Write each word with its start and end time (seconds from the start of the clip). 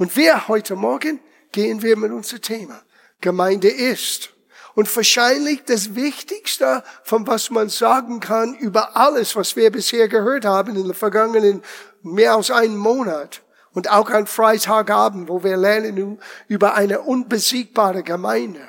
Und 0.00 0.16
wir 0.16 0.48
heute 0.48 0.76
Morgen 0.76 1.20
gehen 1.52 1.82
wir 1.82 1.94
mit 1.94 2.10
unserem 2.10 2.40
Thema. 2.40 2.82
Gemeinde 3.20 3.68
ist. 3.68 4.30
Und 4.74 4.96
wahrscheinlich 4.96 5.64
das 5.66 5.94
Wichtigste, 5.94 6.82
von 7.02 7.26
was 7.26 7.50
man 7.50 7.68
sagen 7.68 8.18
kann 8.18 8.54
über 8.54 8.96
alles, 8.96 9.36
was 9.36 9.56
wir 9.56 9.70
bisher 9.70 10.08
gehört 10.08 10.46
haben 10.46 10.74
in 10.74 10.84
den 10.84 10.94
vergangenen 10.94 11.62
mehr 12.00 12.32
als 12.32 12.50
einen 12.50 12.78
Monat. 12.78 13.42
Und 13.72 13.90
auch 13.90 14.08
an 14.08 14.26
Freitagabend, 14.26 15.28
wo 15.28 15.44
wir 15.44 15.58
lernen 15.58 16.18
über 16.48 16.76
eine 16.76 17.02
unbesiegbare 17.02 18.02
Gemeinde. 18.02 18.66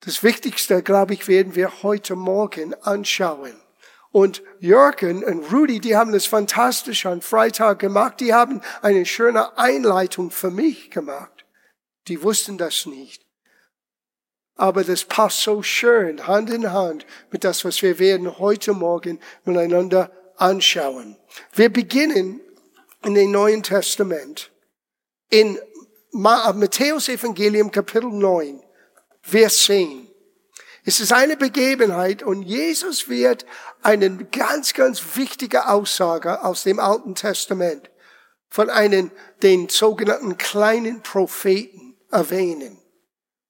Das 0.00 0.22
Wichtigste, 0.22 0.82
glaube 0.82 1.14
ich, 1.14 1.26
werden 1.26 1.54
wir 1.54 1.82
heute 1.82 2.16
Morgen 2.16 2.74
anschauen. 2.82 3.63
Und 4.14 4.44
Jürgen 4.60 5.24
und 5.24 5.52
Rudi, 5.52 5.80
die 5.80 5.96
haben 5.96 6.12
das 6.12 6.26
fantastisch 6.26 7.04
am 7.04 7.20
Freitag 7.20 7.80
gemacht. 7.80 8.20
Die 8.20 8.32
haben 8.32 8.60
eine 8.80 9.06
schöne 9.06 9.58
Einleitung 9.58 10.30
für 10.30 10.52
mich 10.52 10.92
gemacht. 10.92 11.44
Die 12.06 12.22
wussten 12.22 12.56
das 12.56 12.86
nicht. 12.86 13.26
Aber 14.54 14.84
das 14.84 15.04
passt 15.04 15.40
so 15.40 15.64
schön 15.64 16.28
Hand 16.28 16.48
in 16.50 16.70
Hand 16.70 17.04
mit 17.32 17.42
das, 17.42 17.64
was 17.64 17.82
wir 17.82 17.98
werden 17.98 18.38
heute 18.38 18.72
Morgen 18.72 19.18
miteinander 19.44 20.12
anschauen. 20.36 21.16
Wir 21.52 21.72
beginnen 21.72 22.40
in 23.04 23.14
dem 23.14 23.32
Neuen 23.32 23.64
Testament. 23.64 24.52
In 25.28 25.58
Matthäus 26.12 27.08
Evangelium 27.08 27.68
Kapitel 27.72 28.12
9, 28.12 28.62
Vers 29.22 29.64
10. 29.64 30.13
Es 30.86 31.00
ist 31.00 31.12
eine 31.12 31.36
Begebenheit 31.38 32.22
und 32.22 32.42
Jesus 32.42 33.08
wird 33.08 33.46
eine 33.82 34.10
ganz, 34.26 34.74
ganz 34.74 35.16
wichtige 35.16 35.68
Aussage 35.68 36.44
aus 36.44 36.64
dem 36.64 36.78
Alten 36.78 37.14
Testament 37.14 37.90
von 38.50 38.68
einem, 38.68 39.10
den 39.42 39.70
sogenannten 39.70 40.36
kleinen 40.36 41.02
Propheten 41.02 41.96
erwähnen. 42.10 42.78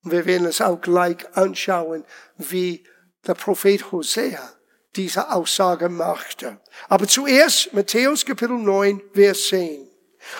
Und 0.04 0.12
wir 0.12 0.26
werden 0.26 0.46
es 0.46 0.60
auch 0.60 0.80
gleich 0.80 1.16
anschauen, 1.36 2.04
wie 2.38 2.86
der 3.26 3.34
Prophet 3.34 3.90
Hosea 3.90 4.52
diese 4.94 5.32
Aussage 5.32 5.88
machte. 5.88 6.60
Aber 6.88 7.08
zuerst 7.08 7.72
Matthäus 7.72 8.24
Kapitel 8.24 8.58
9, 8.58 9.02
Vers 9.12 9.48
10. 9.48 9.88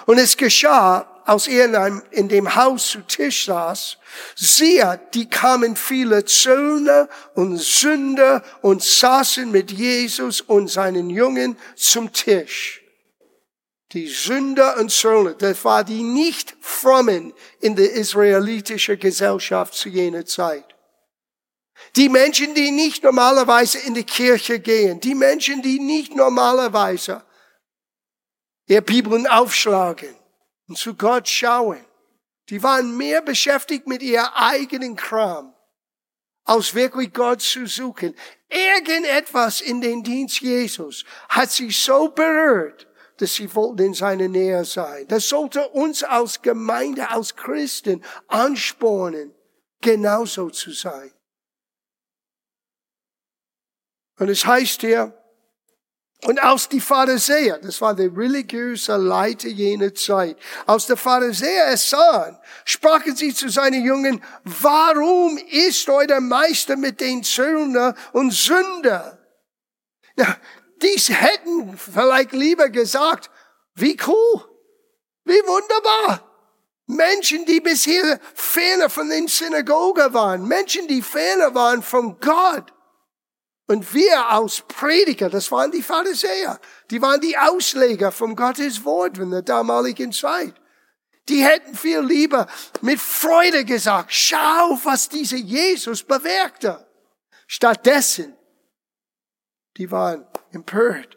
Und 0.06 0.18
es 0.18 0.36
geschah, 0.36 1.13
als 1.24 1.46
er 1.46 2.02
in, 2.10 2.28
dem 2.28 2.54
Haus 2.54 2.88
zu 2.88 3.00
Tisch 3.00 3.46
saß, 3.46 3.96
siehe, 4.36 5.00
die 5.14 5.28
kamen 5.28 5.74
viele 5.74 6.24
Zöllner 6.24 7.08
und 7.34 7.58
Sünder 7.58 8.42
und 8.60 8.82
saßen 8.82 9.50
mit 9.50 9.70
Jesus 9.70 10.42
und 10.42 10.68
seinen 10.68 11.08
Jungen 11.08 11.56
zum 11.76 12.12
Tisch. 12.12 12.82
Die 13.92 14.06
Sünder 14.06 14.76
und 14.78 14.90
Zöllner, 14.90 15.34
das 15.34 15.64
war 15.64 15.82
die 15.82 16.02
nicht 16.02 16.56
frommen 16.60 17.32
in 17.60 17.74
der 17.74 17.92
israelitischen 17.92 18.98
Gesellschaft 18.98 19.74
zu 19.74 19.88
jener 19.88 20.26
Zeit. 20.26 20.74
Die 21.96 22.08
Menschen, 22.08 22.54
die 22.54 22.70
nicht 22.70 23.02
normalerweise 23.02 23.78
in 23.78 23.94
die 23.94 24.04
Kirche 24.04 24.58
gehen, 24.58 25.00
die 25.00 25.14
Menschen, 25.14 25.62
die 25.62 25.78
nicht 25.78 26.14
normalerweise 26.14 27.22
ihr 28.66 28.80
Bibeln 28.80 29.26
aufschlagen, 29.26 30.14
und 30.68 30.78
zu 30.78 30.94
Gott 30.94 31.28
schauen. 31.28 31.84
Die 32.50 32.62
waren 32.62 32.96
mehr 32.96 33.22
beschäftigt 33.22 33.86
mit 33.86 34.02
ihr 34.02 34.36
eigenen 34.36 34.96
Kram, 34.96 35.54
als 36.44 36.74
wirklich 36.74 37.12
Gott 37.12 37.40
zu 37.40 37.66
suchen. 37.66 38.14
Irgendetwas 38.48 39.60
in 39.60 39.80
den 39.80 40.02
Dienst 40.02 40.40
Jesus 40.40 41.04
hat 41.28 41.50
sie 41.50 41.70
so 41.70 42.08
berührt, 42.08 42.86
dass 43.16 43.34
sie 43.34 43.54
wollten 43.54 43.86
in 43.86 43.94
seiner 43.94 44.28
Nähe 44.28 44.64
sein. 44.64 45.06
Das 45.08 45.28
sollte 45.28 45.68
uns 45.68 46.02
als 46.02 46.42
Gemeinde, 46.42 47.08
als 47.08 47.34
Christen 47.34 48.04
anspornen, 48.26 49.34
genauso 49.80 50.50
zu 50.50 50.72
sein. 50.72 51.10
Und 54.18 54.28
es 54.28 54.44
heißt 54.44 54.82
hier, 54.82 55.18
und 56.24 56.42
aus 56.42 56.68
die 56.68 56.80
Pharisäer, 56.80 57.58
das 57.58 57.80
war 57.80 57.94
der 57.94 58.14
religiöse 58.16 58.96
Leiter 58.96 59.48
jener 59.48 59.94
Zeit, 59.94 60.36
aus 60.66 60.86
der 60.86 60.96
Pharisäer 60.96 61.68
es 61.68 61.88
sahen, 61.88 62.38
sprachen 62.64 63.14
sie 63.14 63.34
zu 63.34 63.48
seinen 63.48 63.84
Jungen, 63.84 64.22
warum 64.44 65.38
ist 65.38 65.88
euer 65.88 66.20
Meister 66.20 66.76
mit 66.76 67.00
den 67.00 67.22
Zöllner 67.22 67.94
und 68.12 68.32
Sünder? 68.32 69.18
Ja, 70.16 70.36
dies 70.80 71.08
hätten 71.08 71.76
vielleicht 71.76 72.32
lieber 72.32 72.68
gesagt, 72.68 73.30
wie 73.74 73.96
cool, 74.06 74.44
wie 75.24 75.42
wunderbar. 75.46 76.30
Menschen, 76.86 77.46
die 77.46 77.60
bisher 77.60 78.20
ferner 78.34 78.90
von 78.90 79.08
den 79.08 79.26
Synagogen 79.26 80.12
waren, 80.12 80.46
Menschen, 80.46 80.86
die 80.86 81.00
ferner 81.00 81.54
waren 81.54 81.82
von 81.82 82.18
Gott. 82.20 82.73
Und 83.66 83.94
wir 83.94 84.28
als 84.28 84.60
Prediger, 84.60 85.30
das 85.30 85.50
waren 85.50 85.70
die 85.70 85.82
Pharisäer, 85.82 86.60
die 86.90 87.00
waren 87.00 87.20
die 87.20 87.36
Ausleger 87.36 88.12
vom 88.12 88.36
Gottes 88.36 88.84
Wort 88.84 89.18
in 89.18 89.30
der 89.30 89.42
damaligen 89.42 90.12
Zeit. 90.12 90.54
Die 91.30 91.42
hätten 91.42 91.74
viel 91.74 92.00
lieber 92.00 92.46
mit 92.82 93.00
Freude 93.00 93.64
gesagt, 93.64 94.12
schau, 94.12 94.78
was 94.84 95.08
dieser 95.08 95.38
Jesus 95.38 96.02
bewirkte. 96.02 96.86
Stattdessen, 97.46 98.36
die 99.78 99.90
waren 99.90 100.26
empört. 100.52 101.16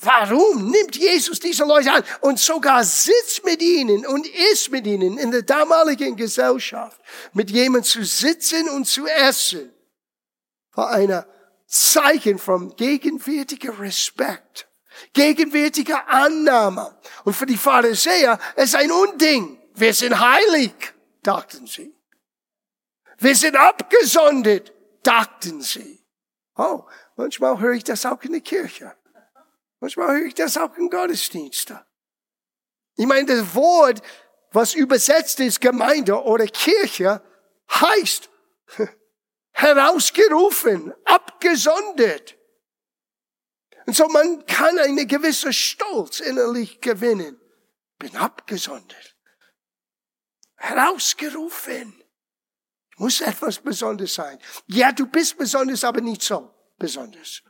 Warum 0.00 0.70
nimmt 0.70 0.96
Jesus 0.96 1.40
diese 1.40 1.64
Leute 1.64 1.90
an 1.90 2.04
und 2.20 2.38
sogar 2.38 2.84
sitzt 2.84 3.44
mit 3.44 3.60
ihnen 3.62 4.06
und 4.06 4.28
ist 4.52 4.70
mit 4.70 4.86
ihnen 4.86 5.18
in 5.18 5.30
der 5.30 5.42
damaligen 5.42 6.14
Gesellschaft, 6.14 7.00
mit 7.32 7.50
jemandem 7.50 7.84
zu 7.84 8.04
sitzen 8.04 8.68
und 8.68 8.84
zu 8.84 9.06
essen, 9.06 9.72
war 10.72 10.90
einer 10.90 11.26
Zeichen 11.68 12.38
von 12.38 12.74
gegenwärtiger 12.76 13.78
Respekt, 13.78 14.68
gegenwärtiger 15.12 16.08
Annahme. 16.08 16.98
Und 17.24 17.34
für 17.34 17.46
die 17.46 17.58
Pharisäer 17.58 18.38
ist 18.56 18.74
ein 18.74 18.90
Unding. 18.90 19.60
Wir 19.74 19.92
sind 19.92 20.18
heilig, 20.18 20.72
dachten 21.22 21.66
sie. 21.66 21.94
Wir 23.18 23.36
sind 23.36 23.54
abgesondert, 23.54 24.72
dachten 25.02 25.60
sie. 25.60 26.02
Oh, 26.56 26.84
manchmal 27.16 27.60
höre 27.60 27.74
ich 27.74 27.84
das 27.84 28.06
auch 28.06 28.22
in 28.22 28.32
der 28.32 28.40
Kirche. 28.40 28.96
Manchmal 29.80 30.16
höre 30.16 30.26
ich 30.26 30.34
das 30.34 30.56
auch 30.56 30.74
in 30.76 30.88
Gottesdiensten. 30.88 31.78
Ich 32.96 33.06
meine, 33.06 33.26
das 33.26 33.54
Wort, 33.54 34.02
was 34.52 34.74
übersetzt 34.74 35.38
ist 35.38 35.60
Gemeinde 35.60 36.20
oder 36.20 36.46
Kirche, 36.46 37.22
heißt 37.70 38.30
herausgerufen, 39.58 40.94
abgesondert. 41.04 42.36
Und 43.86 43.96
so 43.96 44.06
man 44.08 44.46
kann 44.46 44.78
eine 44.78 45.04
gewisse 45.06 45.52
Stolz 45.52 46.20
innerlich 46.20 46.80
gewinnen. 46.80 47.40
Bin 47.98 48.14
abgesondert. 48.16 49.16
Herausgerufen. 50.56 52.04
Muss 52.98 53.20
etwas 53.20 53.58
Besonderes 53.58 54.14
sein. 54.14 54.38
Ja, 54.66 54.92
du 54.92 55.06
bist 55.06 55.36
besonders, 55.36 55.82
aber 55.82 56.00
nicht 56.00 56.22
so 56.22 56.54
besonders. 56.78 57.42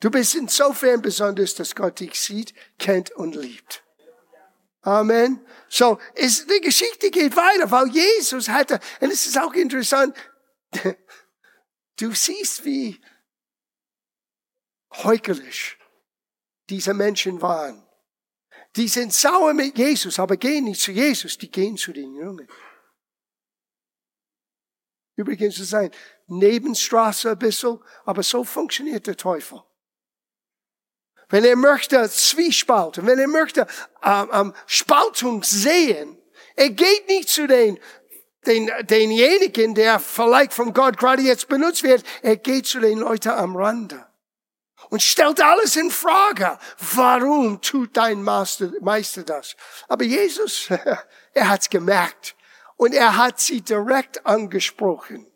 Du 0.00 0.10
bist 0.10 0.34
insofern 0.34 1.00
besonders, 1.00 1.54
dass 1.54 1.74
Gott 1.74 2.00
dich 2.00 2.20
sieht, 2.20 2.52
kennt 2.78 3.12
und 3.12 3.34
liebt. 3.34 3.83
Amen. 4.84 5.40
So, 5.68 5.98
ist, 6.14 6.48
die 6.50 6.60
Geschichte 6.60 7.10
geht 7.10 7.34
weiter, 7.34 7.70
weil 7.70 7.88
Jesus 7.88 8.48
hatte, 8.50 8.78
und 9.00 9.10
es 9.10 9.26
ist 9.26 9.38
auch 9.38 9.54
interessant, 9.54 10.14
du 11.98 12.12
siehst, 12.12 12.64
wie 12.66 13.00
heucherisch 14.92 15.78
diese 16.68 16.92
Menschen 16.92 17.40
waren. 17.40 17.82
Die 18.76 18.88
sind 18.88 19.14
sauer 19.14 19.54
mit 19.54 19.78
Jesus, 19.78 20.18
aber 20.18 20.36
gehen 20.36 20.64
nicht 20.64 20.82
zu 20.82 20.92
Jesus, 20.92 21.38
die 21.38 21.50
gehen 21.50 21.78
zu 21.78 21.92
den 21.92 22.14
Jungen. 22.14 22.48
Übrigens, 25.16 25.54
es 25.54 25.68
ist 25.68 25.74
ein 25.74 25.90
Nebenstraße 26.26 27.30
ein 27.30 27.38
bisschen, 27.38 27.80
aber 28.04 28.22
so 28.22 28.44
funktioniert 28.44 29.06
der 29.06 29.16
Teufel 29.16 29.62
wenn 31.34 31.44
er 31.44 31.56
möchte 31.56 32.08
Zwiespalt, 32.08 33.04
wenn 33.04 33.18
er 33.18 33.26
möchte 33.26 33.66
ähm, 34.04 34.30
ähm, 34.32 34.54
Spaltung 34.68 35.42
sehen, 35.42 36.16
er 36.54 36.70
geht 36.70 37.08
nicht 37.08 37.28
zu 37.28 37.48
den, 37.48 37.76
den, 38.46 38.70
denjenigen, 38.82 39.74
der 39.74 39.98
vielleicht 39.98 40.52
von 40.52 40.72
Gott 40.72 40.96
gerade 40.96 41.22
jetzt 41.22 41.48
benutzt 41.48 41.82
wird, 41.82 42.04
er 42.22 42.36
geht 42.36 42.68
zu 42.68 42.78
den 42.78 43.00
Leuten 43.00 43.30
am 43.30 43.56
Rande 43.56 44.06
und 44.90 45.02
stellt 45.02 45.42
alles 45.42 45.74
in 45.74 45.90
Frage. 45.90 46.56
Warum 46.94 47.60
tut 47.60 47.96
dein 47.96 48.22
Meister, 48.22 48.70
Meister 48.80 49.24
das? 49.24 49.56
Aber 49.88 50.04
Jesus, 50.04 50.68
er 51.34 51.48
hat's 51.48 51.68
gemerkt 51.68 52.36
und 52.76 52.94
er 52.94 53.16
hat 53.16 53.40
sie 53.40 53.60
direkt 53.60 54.24
angesprochen. 54.24 55.26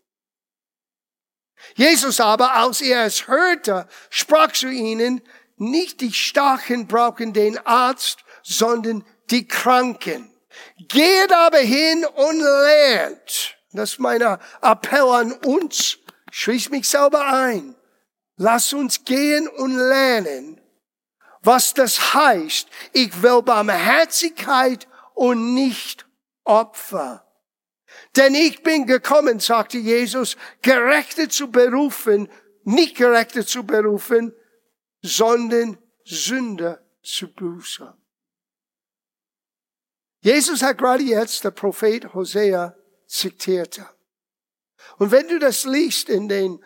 Jesus 1.74 2.20
aber, 2.20 2.54
als 2.54 2.80
er 2.80 3.04
es 3.04 3.26
hörte, 3.26 3.88
sprach 4.10 4.52
zu 4.52 4.68
ihnen, 4.68 5.22
nicht 5.60 6.00
die 6.00 6.12
Starken 6.12 6.86
brauchen 6.86 7.32
den 7.32 7.58
Arzt, 7.66 8.18
sondern 8.42 9.04
die 9.30 9.46
Kranken. 9.46 10.30
Geht 10.88 11.32
aber 11.32 11.58
hin 11.58 12.04
und 12.04 12.40
lernt. 12.40 13.56
Das 13.72 13.92
ist 13.92 14.00
mein 14.00 14.22
Appell 14.22 15.08
an 15.08 15.32
uns. 15.32 15.98
Schließ 16.30 16.70
mich 16.70 16.88
selber 16.88 17.26
ein. 17.26 17.74
Lass 18.36 18.72
uns 18.72 19.04
gehen 19.04 19.48
und 19.48 19.76
lernen, 19.76 20.60
was 21.42 21.74
das 21.74 22.14
heißt. 22.14 22.68
Ich 22.92 23.22
will 23.22 23.42
Barmherzigkeit 23.42 24.86
und 25.14 25.54
nicht 25.54 26.06
Opfer. 26.44 27.24
Denn 28.16 28.34
ich 28.34 28.62
bin 28.62 28.86
gekommen, 28.86 29.40
sagte 29.40 29.78
Jesus, 29.78 30.36
Gerechte 30.62 31.28
zu 31.28 31.50
berufen, 31.50 32.28
nicht 32.64 32.96
Gerechte 32.96 33.44
zu 33.44 33.64
berufen, 33.64 34.32
sondern 35.02 35.78
Sünder 36.04 36.82
zu 37.02 37.32
büßen. 37.32 37.92
Jesus 40.20 40.62
hat 40.62 40.78
gerade 40.78 41.02
jetzt 41.02 41.44
der 41.44 41.52
Prophet 41.52 42.12
Hosea 42.12 42.74
zitiert. 43.06 43.80
Und 44.98 45.10
wenn 45.10 45.28
du 45.28 45.38
das 45.38 45.64
liest 45.64 46.08
in 46.08 46.28
den 46.28 46.64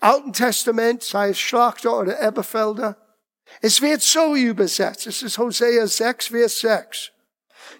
Alten 0.00 0.32
Testament, 0.32 1.02
sei 1.02 1.30
es 1.30 1.38
Schlachter 1.38 1.98
oder 1.98 2.20
Eberfelder, 2.20 2.96
es 3.60 3.80
wird 3.82 4.02
so 4.02 4.34
übersetzt. 4.34 5.06
Es 5.06 5.22
ist 5.22 5.38
Hosea 5.38 5.86
6, 5.86 6.28
Vers 6.28 6.60
6. 6.60 7.10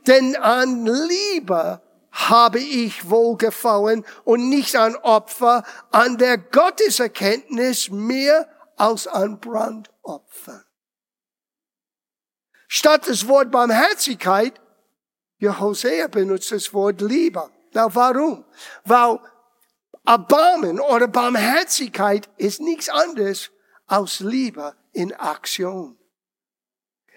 Denn 0.06 0.36
an 0.36 0.86
Liebe 0.86 1.80
habe 2.12 2.60
ich 2.60 3.10
wohlgefallen 3.10 4.04
und 4.24 4.48
nicht 4.48 4.76
an 4.76 4.94
Opfer, 4.96 5.64
an 5.90 6.16
der 6.16 6.38
Gotteserkenntnis 6.38 7.90
mehr 7.90 8.48
als 8.76 9.06
an 9.06 9.40
Brandopfer. 10.04 10.64
Statt 12.68 13.08
das 13.08 13.26
Wort 13.28 13.50
Barmherzigkeit, 13.50 14.60
ja, 15.38 15.58
Hosea 15.58 16.08
benutzt 16.08 16.52
das 16.52 16.72
Wort 16.72 17.00
Liebe. 17.00 17.50
Na, 17.72 17.94
warum? 17.94 18.44
Weil 18.84 19.18
Erbarmen 20.06 20.80
oder 20.80 21.08
Barmherzigkeit 21.08 22.28
ist 22.36 22.60
nichts 22.60 22.88
anderes 22.88 23.50
als 23.86 24.20
Liebe 24.20 24.74
in 24.92 25.12
Aktion. 25.12 25.98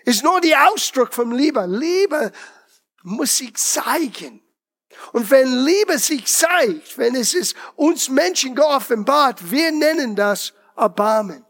Ist 0.03 0.23
nur 0.23 0.41
die 0.41 0.55
Ausdruck 0.55 1.13
von 1.13 1.31
Liebe. 1.31 1.65
Liebe 1.67 2.31
muss 3.03 3.37
sich 3.37 3.55
zeigen. 3.55 4.41
Und 5.11 5.29
wenn 5.29 5.65
Liebe 5.65 5.99
sich 5.99 6.25
zeigt, 6.25 6.97
wenn 6.97 7.15
es 7.15 7.33
ist 7.33 7.55
uns 7.75 8.09
Menschen 8.09 8.55
geoffenbart, 8.55 9.51
wir 9.51 9.71
nennen 9.71 10.15
das 10.15 10.53
Erbarmen, 10.75 11.46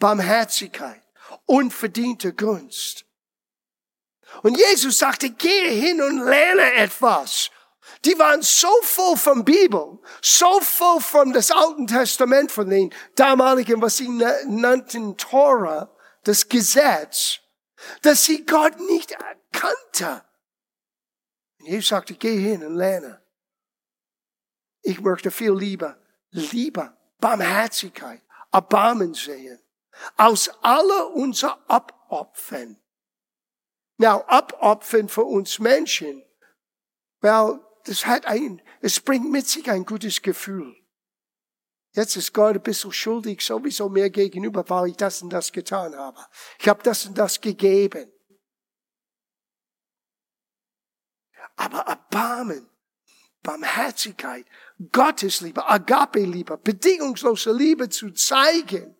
Barmherzigkeit, 0.00 1.00
unverdiente 1.46 2.32
Gunst. 2.32 3.04
Und 4.42 4.58
Jesus 4.58 4.98
sagte, 4.98 5.30
gehe 5.30 5.70
hin 5.70 6.02
und 6.02 6.24
lerne 6.24 6.72
etwas. 6.74 7.50
Die 8.04 8.18
waren 8.18 8.42
so 8.42 8.70
voll 8.82 9.16
von 9.16 9.44
Bibel, 9.44 9.98
so 10.22 10.60
voll 10.60 11.00
von 11.00 11.32
das 11.32 11.50
Alten 11.50 11.86
Testament, 11.86 12.50
von 12.50 12.68
den 12.70 12.92
damaligen, 13.14 13.80
was 13.82 13.98
sie 13.98 14.08
nannten 14.08 15.16
Torah, 15.16 15.90
das 16.24 16.48
Gesetz, 16.48 17.40
dass 18.02 18.24
sie 18.24 18.44
Gott 18.46 18.78
nicht 18.80 19.12
erkannte. 19.12 20.24
Und 21.58 21.66
Jesus 21.66 21.88
sagte, 21.88 22.14
geh 22.14 22.38
hin 22.38 22.64
und 22.64 22.76
lerne. 22.76 23.22
Ich 24.82 25.00
möchte 25.00 25.30
viel 25.30 25.52
lieber, 25.52 25.98
Liebe, 26.30 26.96
Barmherzigkeit, 27.18 28.22
Erbarmen 28.50 29.12
sehen, 29.12 29.60
aus 30.16 30.48
aller 30.62 31.14
unser 31.14 31.58
Abopfern. 31.68 32.80
Now, 33.98 34.24
abopfern 34.26 35.08
für 35.08 35.24
uns 35.24 35.58
Menschen, 35.58 36.22
weil 37.20 37.60
das 37.84 38.06
hat 38.06 38.26
ein, 38.26 38.62
es 38.80 39.00
bringt 39.00 39.30
mit 39.30 39.46
sich 39.46 39.70
ein 39.70 39.84
gutes 39.84 40.22
Gefühl. 40.22 40.74
Jetzt 41.92 42.16
ist 42.16 42.32
Gott 42.32 42.54
ein 42.54 42.62
bisschen 42.62 42.92
schuldig, 42.92 43.44
sowieso 43.44 43.88
mir 43.88 44.10
gegenüber, 44.10 44.68
weil 44.68 44.90
ich 44.90 44.96
das 44.96 45.22
und 45.22 45.30
das 45.30 45.50
getan 45.50 45.94
habe. 45.96 46.20
Ich 46.58 46.68
habe 46.68 46.82
das 46.82 47.04
und 47.04 47.18
das 47.18 47.40
gegeben. 47.40 48.12
Aber 51.56 51.80
Erbarmen, 51.80 52.70
Barmherzigkeit, 53.42 54.46
Gottesliebe, 54.92 55.66
Agape-Liebe, 55.66 56.58
bedingungslose 56.58 57.52
Liebe 57.52 57.88
zu 57.88 58.12
zeigen, 58.12 58.96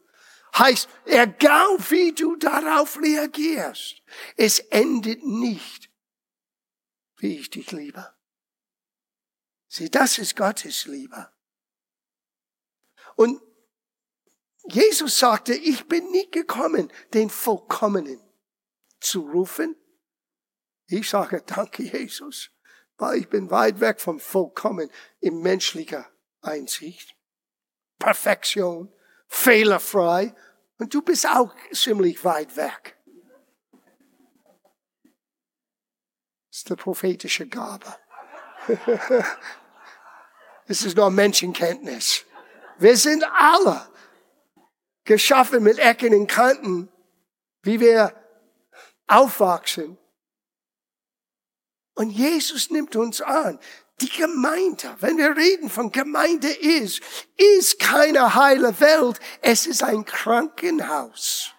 heißt, 0.58 0.88
egal 1.04 1.76
wie 1.90 2.12
du 2.12 2.36
darauf 2.36 2.98
reagierst, 3.00 4.02
es 4.36 4.58
endet 4.58 5.24
nicht, 5.24 5.90
wie 7.16 7.38
ich 7.38 7.50
dich 7.50 7.70
liebe. 7.72 8.12
Sieh, 9.68 9.90
das 9.90 10.18
ist 10.18 10.36
Gottes 10.36 10.86
Liebe. 10.86 11.30
Und 13.14 13.40
Jesus 14.64 15.18
sagte, 15.18 15.54
ich 15.54 15.86
bin 15.86 16.10
nicht 16.10 16.32
gekommen, 16.32 16.92
den 17.14 17.30
Vollkommenen 17.30 18.20
zu 19.00 19.20
rufen, 19.20 19.76
ich 20.86 21.08
sage 21.08 21.42
danke, 21.46 21.84
Jesus, 21.84 22.50
weil 22.96 23.20
ich 23.20 23.28
bin 23.28 23.50
weit 23.50 23.78
weg 23.78 24.00
vom 24.00 24.18
Vollkommen 24.18 24.90
in 25.20 25.40
menschlicher 25.40 26.10
Einsicht. 26.40 27.14
Perfektion, 28.00 28.92
fehlerfrei. 29.30 30.34
Und 30.78 30.92
du 30.92 31.00
bist 31.00 31.26
auch 31.26 31.54
ziemlich 31.72 32.22
weit 32.24 32.56
weg. 32.56 32.96
Das 36.50 36.58
ist 36.58 36.68
die 36.68 36.76
prophetische 36.76 37.46
Gabe. 37.46 37.96
Es 40.66 40.84
ist 40.84 40.96
nur 40.96 41.10
Menschenkenntnis. 41.10 42.24
Wir 42.78 42.96
sind 42.96 43.24
alle 43.24 43.88
geschaffen 45.02 45.64
mit 45.64 45.80
Ecken 45.80 46.14
und 46.14 46.28
Kanten, 46.28 46.88
wie 47.62 47.80
wir 47.80 48.14
aufwachsen. 49.08 49.98
Und 51.94 52.10
Jesus 52.10 52.70
nimmt 52.70 52.94
uns 52.94 53.20
an. 53.20 53.58
Die 54.00 54.08
Gemeinde, 54.08 54.96
wenn 55.00 55.18
wir 55.18 55.36
reden 55.36 55.68
von 55.68 55.92
Gemeinde 55.92 56.48
ist, 56.48 57.00
ist 57.36 57.78
keine 57.78 58.34
heile 58.34 58.78
Welt, 58.80 59.20
es 59.42 59.66
ist 59.66 59.82
ein 59.82 60.04
Krankenhaus. 60.04 61.52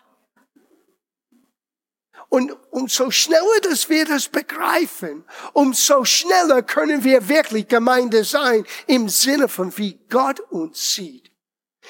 Und 2.29 2.55
umso 2.71 3.11
schneller, 3.11 3.59
dass 3.63 3.89
wir 3.89 4.05
das 4.05 4.29
begreifen, 4.29 5.25
umso 5.53 6.05
schneller 6.05 6.63
können 6.63 7.03
wir 7.03 7.27
wirklich 7.27 7.67
Gemeinde 7.67 8.23
sein 8.23 8.65
im 8.87 9.09
Sinne 9.09 9.49
von 9.49 9.77
wie 9.77 9.99
Gott 10.09 10.39
uns 10.39 10.93
sieht. 10.93 11.29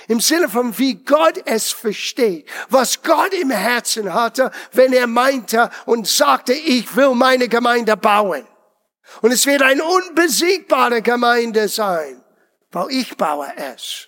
Im 0.08 0.20
Sinne 0.20 0.50
von 0.50 0.78
wie 0.80 0.96
Gott 0.96 1.44
es 1.46 1.72
versteht, 1.72 2.50
was 2.70 3.04
Gott 3.04 3.34
im 3.36 3.52
Herzen 3.52 4.14
hatte, 4.14 4.52
wenn 4.72 4.94
er 4.94 5.06
meinte 5.06 5.70
und 5.86 6.08
sagte, 6.08 6.54
ich 6.54 6.96
will 6.96 7.14
meine 7.14 7.48
Gemeinde 7.48 7.96
bauen. 7.96 8.48
Und 9.22 9.32
es 9.32 9.46
wird 9.46 9.62
eine 9.62 9.84
unbesiegbare 9.84 11.01
Gemeinde 11.01 11.68
sein, 11.68 12.24
weil 12.72 12.91
ich 12.91 13.18
baue 13.18 13.51
es. 13.58 14.08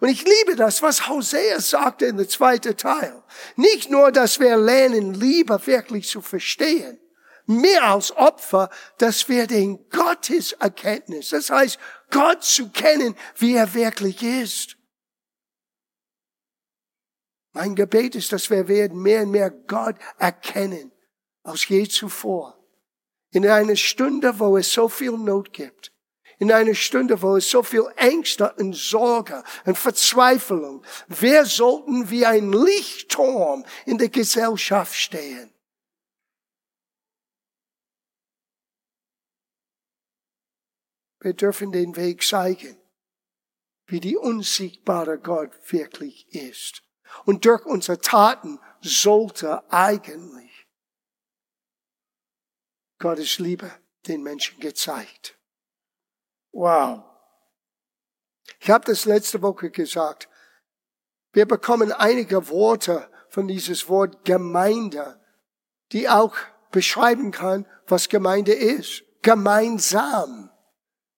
Und 0.00 0.08
ich 0.08 0.24
liebe 0.24 0.56
das, 0.56 0.82
was 0.82 1.08
Hosea 1.08 1.60
sagte 1.60 2.06
in 2.06 2.16
der 2.16 2.28
zweiten 2.28 2.76
Teil. 2.76 3.22
Nicht 3.56 3.90
nur, 3.90 4.12
dass 4.12 4.38
wir 4.40 4.56
lernen, 4.56 5.14
Liebe 5.14 5.66
wirklich 5.66 6.08
zu 6.08 6.20
verstehen, 6.20 6.98
mehr 7.46 7.84
als 7.84 8.14
Opfer, 8.16 8.70
dass 8.98 9.28
wir 9.28 9.46
den 9.46 9.88
Gotteserkenntnis, 9.88 11.30
das 11.30 11.50
heißt, 11.50 11.78
Gott 12.10 12.44
zu 12.44 12.70
kennen, 12.70 13.16
wie 13.36 13.54
er 13.54 13.72
wirklich 13.74 14.22
ist. 14.22 14.76
Mein 17.52 17.74
Gebet 17.74 18.14
ist, 18.14 18.32
dass 18.32 18.48
wir 18.50 18.68
werden 18.68 19.00
mehr 19.02 19.22
und 19.22 19.32
mehr 19.32 19.50
Gott 19.50 19.96
erkennen 20.18 20.92
als 21.42 21.66
je 21.66 21.88
zuvor. 21.88 22.59
In 23.32 23.46
einer 23.46 23.76
Stunde, 23.76 24.38
wo 24.38 24.56
es 24.56 24.72
so 24.72 24.88
viel 24.88 25.12
Not 25.12 25.52
gibt. 25.52 25.92
In 26.38 26.50
einer 26.50 26.74
Stunde, 26.74 27.20
wo 27.22 27.36
es 27.36 27.50
so 27.50 27.62
viel 27.62 27.84
Ängste 27.96 28.52
und 28.54 28.74
Sorge 28.74 29.44
und 29.66 29.76
Verzweiflung. 29.76 30.82
Wir 31.08 31.44
sollten 31.44 32.10
wie 32.10 32.26
ein 32.26 32.52
Lichtturm 32.52 33.64
in 33.84 33.98
der 33.98 34.08
Gesellschaft 34.08 34.94
stehen. 34.94 35.52
Wir 41.20 41.34
dürfen 41.34 41.70
den 41.70 41.96
Weg 41.96 42.22
zeigen, 42.24 42.78
wie 43.86 44.00
die 44.00 44.16
unsichtbare 44.16 45.18
Gott 45.18 45.52
wirklich 45.70 46.26
ist. 46.34 46.82
Und 47.26 47.44
durch 47.44 47.66
unsere 47.66 47.98
Taten 47.98 48.58
sollte 48.80 49.70
eigentlich 49.70 50.49
Gottes 53.00 53.38
Liebe 53.38 53.72
den 54.06 54.22
Menschen 54.22 54.60
gezeigt. 54.60 55.36
Wow. 56.52 57.02
Ich 58.60 58.70
habe 58.70 58.84
das 58.84 59.06
letzte 59.06 59.42
Woche 59.42 59.70
gesagt. 59.70 60.28
Wir 61.32 61.46
bekommen 61.46 61.92
einige 61.92 62.48
Worte 62.48 63.10
von 63.28 63.48
dieses 63.48 63.88
Wort 63.88 64.24
Gemeinde, 64.24 65.20
die 65.92 66.08
auch 66.08 66.36
beschreiben 66.70 67.30
kann, 67.30 67.66
was 67.86 68.08
Gemeinde 68.08 68.52
ist. 68.52 69.02
Gemeinsam. 69.22 70.50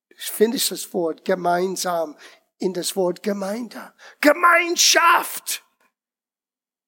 Ich 0.09 0.31
finde 0.31 0.59
das 0.59 0.93
Wort 0.95 1.25
gemeinsam 1.25 2.17
in 2.59 2.73
das 2.73 2.95
Wort 2.95 3.23
Gemeinde. 3.23 3.93
Gemeinschaft. 4.21 5.65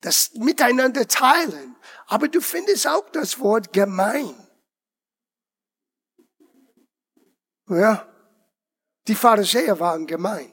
Das 0.01 0.35
Miteinander 0.35 1.09
teilen. 1.09 1.77
Aber 2.07 2.29
du 2.29 2.41
findest 2.41 2.87
auch 2.87 3.09
das 3.11 3.41
Wort 3.41 3.73
gemein. 3.73 4.44
Ja. 7.69 8.09
Die 9.07 9.15
Pharisäer 9.15 9.79
waren 9.81 10.07
gemein. 10.07 10.53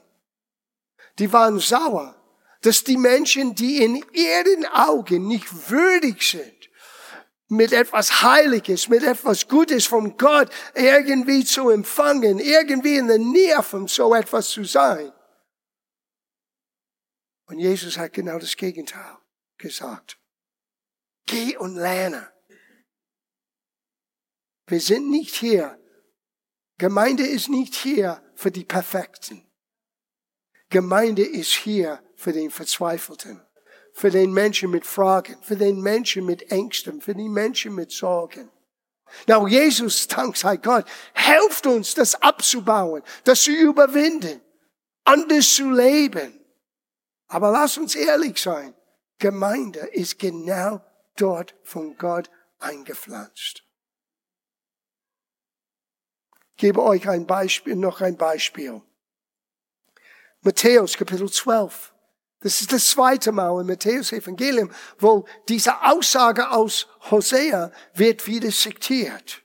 Die 1.18 1.32
waren 1.32 1.58
sauer, 1.58 2.14
dass 2.62 2.84
die 2.84 2.96
Menschen, 2.96 3.54
die 3.54 3.82
in 3.82 4.04
ihren 4.12 4.66
Augen 4.66 5.26
nicht 5.26 5.70
würdig 5.70 6.22
sind, 6.22 6.70
mit 7.48 7.72
etwas 7.72 8.22
Heiliges, 8.22 8.88
mit 8.88 9.02
etwas 9.02 9.46
Gutes 9.46 9.86
von 9.86 10.16
Gott 10.16 10.50
irgendwie 10.74 11.44
zu 11.44 11.68
empfangen, 11.68 12.38
irgendwie 12.38 12.96
in 12.96 13.08
der 13.08 13.18
Nähe 13.18 13.62
von 13.62 13.88
so 13.88 14.14
etwas 14.14 14.48
zu 14.48 14.64
sein. 14.64 15.12
Und 17.46 17.58
Jesus 17.58 17.98
hat 17.98 18.14
genau 18.14 18.38
das 18.38 18.56
Gegenteil 18.56 19.18
gesagt. 19.58 20.18
Geh 21.26 21.56
und 21.58 21.76
lerne. 21.76 22.32
Wir 24.66 24.80
sind 24.80 25.10
nicht 25.10 25.34
hier. 25.34 25.78
Gemeinde 26.82 27.24
ist 27.24 27.48
nicht 27.48 27.76
hier 27.76 28.20
für 28.34 28.50
die 28.50 28.64
Perfekten. 28.64 29.46
Gemeinde 30.68 31.22
ist 31.22 31.52
hier 31.52 32.02
für 32.16 32.32
den 32.32 32.50
Verzweifelten 32.50 33.40
für 33.92 34.10
den 34.10 34.32
Menschen 34.32 34.68
mit 34.72 34.84
Fragen, 34.84 35.40
für 35.42 35.54
den 35.54 35.80
Menschen 35.80 36.26
mit 36.26 36.50
Ängsten, 36.50 37.00
für 37.00 37.14
die 37.14 37.28
Menschen 37.28 37.76
mit 37.76 37.92
Sorgen. 37.92 38.50
Now, 39.28 39.46
Jesus, 39.46 40.08
dank 40.08 40.36
sei 40.36 40.56
Gott, 40.56 40.84
helft 41.12 41.68
uns, 41.68 41.94
das 41.94 42.20
abzubauen, 42.20 43.04
das 43.22 43.42
zu 43.42 43.52
überwinden, 43.52 44.40
anders 45.04 45.54
zu 45.54 45.70
leben. 45.70 46.44
Aber 47.28 47.52
lass 47.52 47.78
uns 47.78 47.94
ehrlich 47.94 48.42
sein. 48.42 48.74
Gemeinde 49.20 49.80
ist 49.92 50.18
genau 50.18 50.84
dort 51.16 51.54
von 51.62 51.96
Gott 51.96 52.28
eingepflanzt. 52.58 53.62
Gebe 56.62 56.80
euch 56.80 57.08
ein 57.08 57.26
Beispiel, 57.26 57.74
noch 57.74 58.02
ein 58.02 58.16
Beispiel. 58.16 58.80
Matthäus 60.42 60.96
Kapitel 60.96 61.28
12. 61.28 61.92
Das 62.38 62.60
ist 62.60 62.72
das 62.72 62.88
zweite 62.88 63.32
Mal 63.32 63.62
im 63.62 63.66
Matthäus 63.66 64.12
Evangelium, 64.12 64.70
wo 64.96 65.24
diese 65.48 65.82
Aussage 65.82 66.52
aus 66.52 66.86
Hosea 67.10 67.72
wird 67.94 68.28
wieder 68.28 68.50
zitiert. 68.50 69.42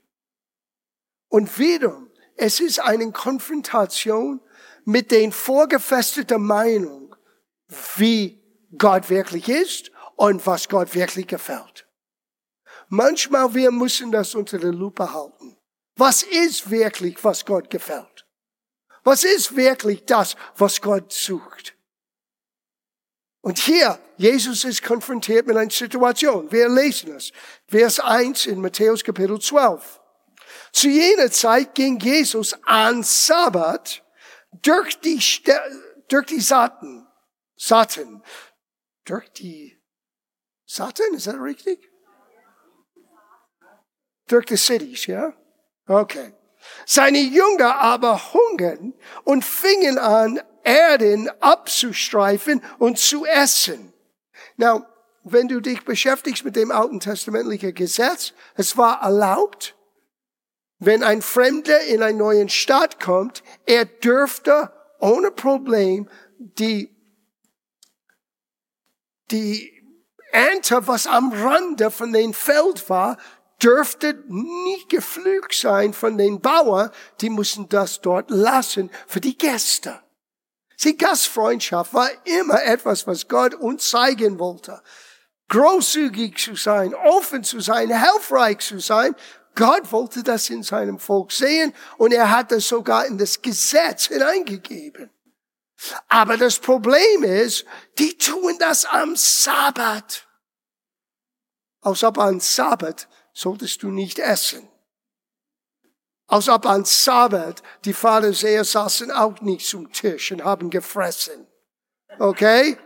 Und 1.27 1.57
wiederum, 1.57 2.12
es 2.36 2.59
ist 2.59 2.81
eine 2.81 3.12
Konfrontation 3.12 4.39
mit 4.86 5.09
den 5.09 5.31
vorgefesteten 5.31 6.43
Meinung, 6.43 7.15
wie 7.95 8.43
Gott 8.77 9.09
wirklich 9.09 9.50
ist 9.50 9.89
und 10.17 10.45
was 10.45 10.69
Gott 10.69 10.93
wirklich 10.93 11.25
gefällt. 11.25 11.88
Manchmal 12.89 13.55
wir 13.55 13.71
müssen 13.71 14.12
das 14.12 14.36
unter 14.36 14.59
der 14.59 14.71
Lupe 14.71 15.12
halten. 15.12 15.56
Was 15.97 16.23
ist 16.23 16.69
wirklich, 16.69 17.23
was 17.23 17.45
Gott 17.45 17.69
gefällt? 17.69 18.25
Was 19.03 19.23
ist 19.23 19.55
wirklich 19.55 20.05
das, 20.05 20.35
was 20.55 20.81
Gott 20.81 21.11
sucht? 21.11 21.75
Und 23.41 23.57
hier, 23.59 23.99
Jesus 24.17 24.63
ist 24.63 24.83
konfrontiert 24.83 25.47
mit 25.47 25.55
einer 25.55 25.71
Situation. 25.71 26.51
Wir 26.51 26.67
lesen 26.69 27.15
es. 27.15 27.31
Vers 27.67 27.99
1 27.99 28.45
in 28.45 28.61
Matthäus 28.61 29.03
Kapitel 29.03 29.39
12. 29.39 30.01
Zu 30.73 30.89
jener 30.89 31.31
Zeit 31.31 31.73
ging 31.73 31.97
Jesus 31.99 32.53
an 32.63 33.03
Sabbat 33.03 34.03
durch 34.61 34.99
die, 34.99 35.19
durch 36.09 36.25
die 36.25 36.41
Satten, 36.41 37.07
Satten, 37.55 38.21
durch 39.05 39.29
die 39.29 39.81
Satten, 40.65 41.15
ist 41.15 41.27
das 41.27 41.35
richtig? 41.35 41.89
Durch 44.27 44.45
die 44.45 44.57
Cities, 44.57 45.05
ja? 45.05 45.33
Okay. 45.88 46.34
Seine 46.86 47.20
Jünger 47.20 47.79
aber 47.79 48.34
hungern 48.34 48.94
und 49.24 49.46
fingen 49.46 49.98
an, 49.98 50.39
Erden 50.63 51.29
abzustreifen 51.39 52.62
und 52.77 53.00
zu 53.00 53.25
essen. 53.25 53.94
Now, 54.58 54.86
wenn 55.24 55.48
du 55.48 55.62
dich 55.62 55.86
beschäftigst 55.86 56.44
mit 56.44 56.56
dem 56.56 56.72
alten 56.72 57.00
testamentlichen 57.00 57.74
Gesetz, 57.74 58.34
es 58.56 58.75
war 58.75 59.01
erlaubt, 59.01 59.75
wenn 60.79 61.03
ein 61.03 61.22
Fremder 61.22 61.82
in 61.82 62.03
einen 62.03 62.17
neuen 62.17 62.50
Staat 62.50 63.00
kommt, 63.00 63.44
er 63.65 63.86
dürfte 63.86 64.72
ohne 65.00 65.32
Problem 65.32 66.10
die, 66.38 66.96
die 69.32 69.74
Ernte, 70.32 70.86
was 70.88 71.08
am 71.08 71.32
Rande 71.32 71.89
von 71.89 72.13
dem 72.13 72.34
Feld 72.34 72.89
war, 72.89 73.17
dürfte 73.61 74.23
nicht 74.27 74.89
gepflügt 74.89 75.53
sein 75.53 75.93
von 75.93 76.17
den 76.17 76.39
Bauern, 76.41 76.91
die 77.21 77.29
mussten 77.29 77.67
das 77.69 78.01
dort 78.01 78.29
lassen 78.29 78.91
für 79.07 79.19
die 79.19 79.37
Gäste. 79.37 79.99
Sie, 80.75 80.95
Gastfreundschaft 80.95 81.93
war 81.93 82.09
immer 82.25 82.63
etwas, 82.63 83.07
was 83.07 83.27
Gott 83.27 83.55
uns 83.55 83.89
zeigen 83.89 84.37
wollte. 84.37 84.81
Großzügig 85.49 86.37
zu 86.37 86.55
sein, 86.55 86.93
offen 86.93 87.43
zu 87.43 87.59
sein, 87.59 87.89
hilfreich 87.89 88.59
zu 88.59 88.79
sein. 88.79 89.15
Gott 89.55 89.91
wollte 89.91 90.21
das 90.21 90.51
in 90.51 90.61
seinem 90.61 90.99
Volk 90.99 91.31
sehen 91.31 91.73
und 91.97 92.13
er 92.13 92.29
hat 92.29 92.51
das 92.51 92.67
sogar 92.67 93.07
in 93.07 93.17
das 93.17 93.41
Gesetz 93.41 94.05
hineingegeben. 94.05 95.09
Aber 96.07 96.37
das 96.37 96.59
Problem 96.59 97.23
ist, 97.23 97.65
die 97.97 98.15
tun 98.17 98.57
das 98.59 98.85
am 98.85 99.15
Sabbat. 99.15 100.27
Als 101.81 102.03
ob 102.03 102.19
am 102.19 102.39
Sabbat 102.39 103.07
solltest 103.38 103.84
du 103.84 103.91
nicht 103.91 104.17
essen. 104.17 104.67
Als 106.25 106.50
ob 106.50 106.65
an 106.65 106.86
Sabbat 106.86 107.62
die 107.86 107.94
Pharisäer 107.94 108.63
saßen 108.63 109.12
auch 109.12 109.39
nicht 109.41 109.65
zum 109.67 109.91
Tisch 109.91 110.32
und 110.32 110.44
haben 110.44 110.70
gefressen. 110.70 111.46
Okay? 112.17 112.77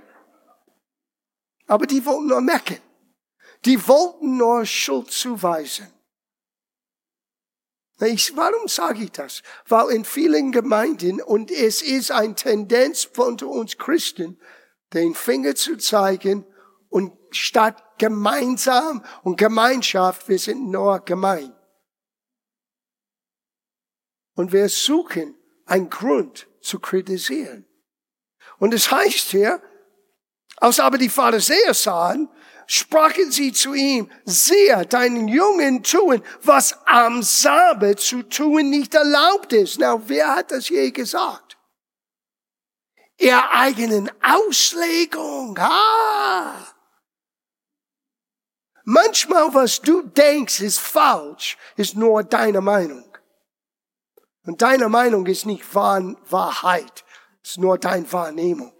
Aber 1.68 1.88
die 1.88 2.06
wollten 2.06 2.28
nur 2.28 2.42
mecken. 2.42 2.80
Die 3.64 3.88
wollten 3.88 4.38
nur 4.38 4.66
Schuld 4.66 5.12
zuweisen. 5.12 5.88
Ich, 8.02 8.36
warum 8.36 8.68
sage 8.68 9.04
ich 9.04 9.12
das? 9.12 9.44
Weil 9.68 9.96
in 9.96 10.04
vielen 10.04 10.52
Gemeinden, 10.52 11.22
und 11.22 11.50
es 11.50 11.82
ist 11.82 12.12
eine 12.12 12.36
Tendenz 12.36 13.08
unter 13.16 13.48
uns 13.48 13.78
Christen, 13.78 14.40
den 14.92 15.16
Finger 15.16 15.56
zu 15.56 15.78
zeigen 15.78 16.46
und 16.90 17.14
statt 17.30 17.82
gemeinsam 18.02 19.06
und 19.22 19.38
Gemeinschaft, 19.38 20.28
wir 20.28 20.40
sind 20.40 20.72
nur 20.72 21.00
gemein. 21.02 21.54
Und 24.34 24.52
wir 24.52 24.68
suchen 24.70 25.36
einen 25.68 25.88
Grund 25.88 26.48
zu 26.62 26.80
kritisieren. 26.80 27.68
Und 28.58 28.74
es 28.74 28.92
heißt 28.92 29.30
hier, 29.30 29.62
als 30.58 30.80
aber 30.80 30.98
die 30.98 31.10
Pharisäer 31.10 31.76
sahen, 31.76 32.28
sprachen 32.66 33.32
sie 33.32 33.54
zu 33.54 33.76
ihm, 33.76 34.10
siehe, 34.26 34.84
deinen 34.88 35.28
Jungen 35.28 35.84
tun, 35.84 36.24
was 36.42 36.76
am 36.88 37.22
Sabbat 37.22 38.00
zu 38.00 38.24
tun 38.24 38.72
nicht 38.72 38.96
erlaubt 38.96 39.54
ist. 39.54 39.78
Na, 39.78 40.02
wer 40.08 40.38
hat 40.38 40.50
das 40.50 40.70
je 40.70 40.90
gesagt? 40.90 41.56
Ihr 43.20 43.52
eigenen 43.52 44.10
Auslegung. 44.24 45.56
Ah! 45.60 46.71
Manchmal, 48.84 49.54
was 49.54 49.82
du 49.82 50.02
denkst, 50.02 50.60
ist 50.62 50.80
falsch, 50.80 51.58
ist 51.76 51.96
nur 51.96 52.24
deine 52.24 52.62
Meinung. 52.62 53.06
Und 54.46 54.62
deine 54.62 54.90
Meinung 54.90 55.26
ist 55.28 55.46
nicht 55.46 55.76
Wahr 55.76 56.16
Wahrheit, 56.30 57.06
ist 57.44 57.60
nur 57.60 57.78
deine 57.78 58.12
Wahrnehmung. 58.12 58.74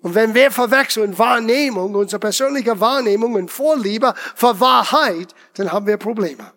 Und 0.00 0.16
wenn 0.16 0.34
wir 0.34 0.50
verwechseln 0.50 1.16
Wahrnehmung, 1.16 1.94
unsere 1.94 2.18
persönliche 2.18 2.80
Wahrnehmung 2.80 3.34
und 3.34 3.50
Vorliebe 3.50 4.14
für 4.34 4.58
Wahrheit, 4.58 5.32
dann 5.54 5.70
haben 5.70 5.86
wir 5.86 5.96
Probleme. 5.96 6.52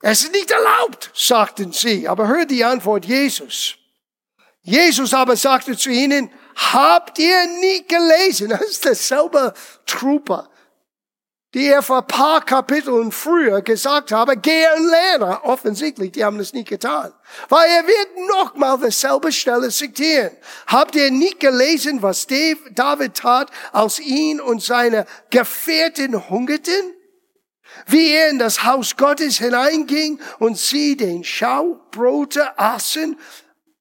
Es 0.00 0.24
ist 0.24 0.32
nicht 0.32 0.50
erlaubt, 0.50 1.10
sagten 1.14 1.72
sie. 1.72 2.08
Aber 2.08 2.26
hör 2.26 2.44
die 2.44 2.64
Antwort 2.64 3.06
Jesus. 3.06 3.76
Jesus 4.62 5.14
aber 5.14 5.36
sagte 5.36 5.76
zu 5.76 5.88
ihnen, 5.88 6.30
habt 6.56 7.18
ihr 7.18 7.46
nie 7.60 7.86
gelesen? 7.86 8.50
Das 8.50 8.62
ist 8.62 8.84
derselbe 8.84 9.54
Trooper, 9.86 10.48
die 11.54 11.66
er 11.66 11.82
vor 11.82 12.02
paar 12.02 12.44
Kapiteln 12.44 13.12
früher 13.12 13.62
gesagt 13.62 14.10
habe, 14.10 14.36
geh 14.36 14.66
und 14.76 14.90
lerne. 14.90 15.44
Offensichtlich, 15.44 16.12
die 16.12 16.24
haben 16.24 16.38
das 16.38 16.52
nicht 16.52 16.68
getan. 16.68 17.12
Weil 17.48 17.68
er 17.70 17.86
wird 17.86 18.28
nochmal 18.28 18.78
dasselbe 18.78 19.30
Stelle 19.30 19.70
zitieren. 19.70 20.32
Habt 20.66 20.96
ihr 20.96 21.10
nicht 21.10 21.38
gelesen, 21.38 22.02
was 22.02 22.26
David 22.26 23.14
tat, 23.14 23.50
als 23.72 24.00
ihn 24.00 24.40
und 24.40 24.62
seine 24.62 25.06
Gefährten 25.30 26.28
hungerten? 26.28 26.94
Wie 27.86 28.12
er 28.12 28.30
in 28.30 28.38
das 28.38 28.64
Haus 28.64 28.96
Gottes 28.96 29.38
hineinging 29.38 30.20
und 30.38 30.58
sie 30.58 30.96
den 30.96 31.24
Schaubrote 31.24 32.58
aßen, 32.58 33.18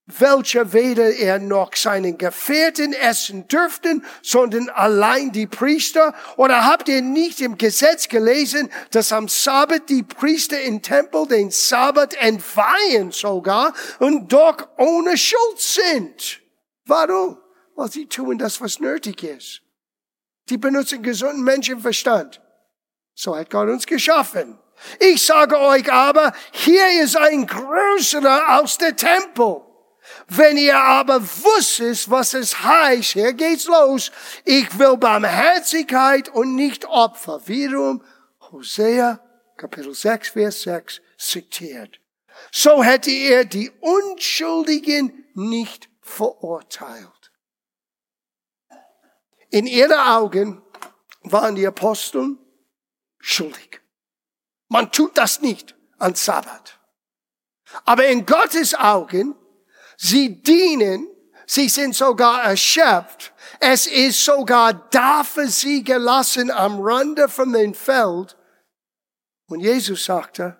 welcher 0.05 0.73
weder 0.73 1.15
er 1.15 1.39
noch 1.39 1.75
seinen 1.75 2.17
Gefährten 2.17 2.91
essen 2.91 3.47
dürften, 3.47 4.03
sondern 4.21 4.69
allein 4.69 5.31
die 5.31 5.47
Priester? 5.47 6.13
Oder 6.35 6.65
habt 6.65 6.89
ihr 6.89 7.01
nicht 7.01 7.39
im 7.39 7.57
Gesetz 7.57 8.09
gelesen, 8.09 8.69
dass 8.91 9.13
am 9.13 9.29
Sabbat 9.29 9.87
die 9.87 10.03
Priester 10.03 10.61
im 10.61 10.81
Tempel 10.81 11.25
den 11.27 11.51
Sabbat 11.51 12.15
entweihen 12.15 13.11
sogar 13.11 13.73
und 13.99 14.33
doch 14.33 14.67
ohne 14.77 15.17
Schuld 15.17 15.59
sind? 15.59 16.41
Warum? 16.85 17.37
Weil 17.75 17.89
sie 17.89 18.07
tun 18.07 18.37
das, 18.37 18.59
was 18.59 18.79
nötig 18.79 19.23
ist. 19.23 19.61
Die 20.49 20.57
benutzen 20.57 21.01
gesunden 21.01 21.43
Menschenverstand. 21.43 22.41
So 23.15 23.37
hat 23.37 23.49
Gott 23.49 23.69
uns 23.69 23.85
geschaffen. 23.85 24.59
Ich 24.99 25.25
sage 25.25 25.57
euch 25.57 25.89
aber, 25.89 26.33
hier 26.51 27.01
ist 27.01 27.15
ein 27.15 27.47
größerer 27.47 28.49
als 28.49 28.77
der 28.77 28.97
Tempel. 28.97 29.61
Wenn 30.27 30.57
ihr 30.57 30.79
aber 30.79 31.21
wusstet, 31.21 32.09
was 32.09 32.33
es 32.33 32.63
heißt, 32.63 33.13
hier 33.13 33.33
geht's 33.33 33.65
los, 33.65 34.11
ich 34.45 34.79
will 34.79 34.97
Barmherzigkeit 34.97 36.29
und 36.29 36.55
nicht 36.55 36.85
Opfer. 36.85 37.47
Wiederum 37.47 38.03
Hosea 38.51 39.19
Kapitel 39.57 39.93
6, 39.93 40.29
Vers 40.29 40.61
6 40.63 41.01
zitiert. 41.17 41.99
So 42.51 42.83
hätte 42.83 43.11
er 43.11 43.45
die 43.45 43.71
Unschuldigen 43.79 45.25
nicht 45.35 45.89
verurteilt. 46.01 47.31
In 49.49 49.67
ihren 49.67 49.99
Augen 49.99 50.61
waren 51.21 51.55
die 51.55 51.67
Aposteln 51.67 52.39
schuldig. 53.19 53.81
Man 54.67 54.91
tut 54.91 55.17
das 55.17 55.41
nicht 55.41 55.75
an 55.99 56.15
Sabbat. 56.15 56.79
Aber 57.85 58.07
in 58.07 58.25
Gottes 58.25 58.75
Augen 58.75 59.35
Sie 59.97 60.41
dienen, 60.41 61.07
sie 61.45 61.69
sind 61.69 61.95
sogar 61.95 62.43
erschöpft. 62.43 63.33
Es 63.59 63.87
ist 63.87 64.23
sogar 64.23 64.73
da 64.89 65.23
für 65.23 65.47
sie 65.47 65.83
gelassen 65.83 66.51
am 66.51 66.79
Rande 66.81 67.29
von 67.29 67.53
dem 67.53 67.73
Feld. 67.73 68.37
Und 69.47 69.59
Jesus 69.59 70.05
sagte, 70.05 70.59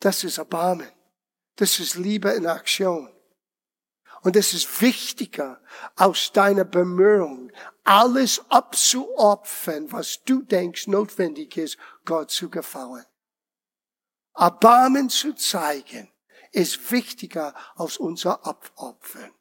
das 0.00 0.24
ist 0.24 0.38
Erbarmen. 0.38 0.90
Das 1.56 1.78
ist 1.78 1.96
Liebe 1.96 2.30
in 2.30 2.46
Aktion. 2.46 3.12
Und 4.22 4.36
es 4.36 4.52
ist 4.52 4.80
wichtiger, 4.82 5.60
aus 5.96 6.32
deiner 6.32 6.64
Bemühung 6.64 7.50
alles 7.84 8.44
abzuopfern, 8.50 9.90
was 9.92 10.22
du 10.24 10.42
denkst 10.42 10.86
notwendig 10.88 11.56
ist, 11.56 11.78
Gott 12.04 12.30
zu 12.30 12.50
gefallen. 12.50 13.04
Erbarmen 14.34 15.08
zu 15.08 15.34
zeigen 15.34 16.10
ist 16.52 16.90
wichtiger 16.90 17.54
als 17.76 17.96
unser 17.96 18.46
Opfern. 18.76 19.32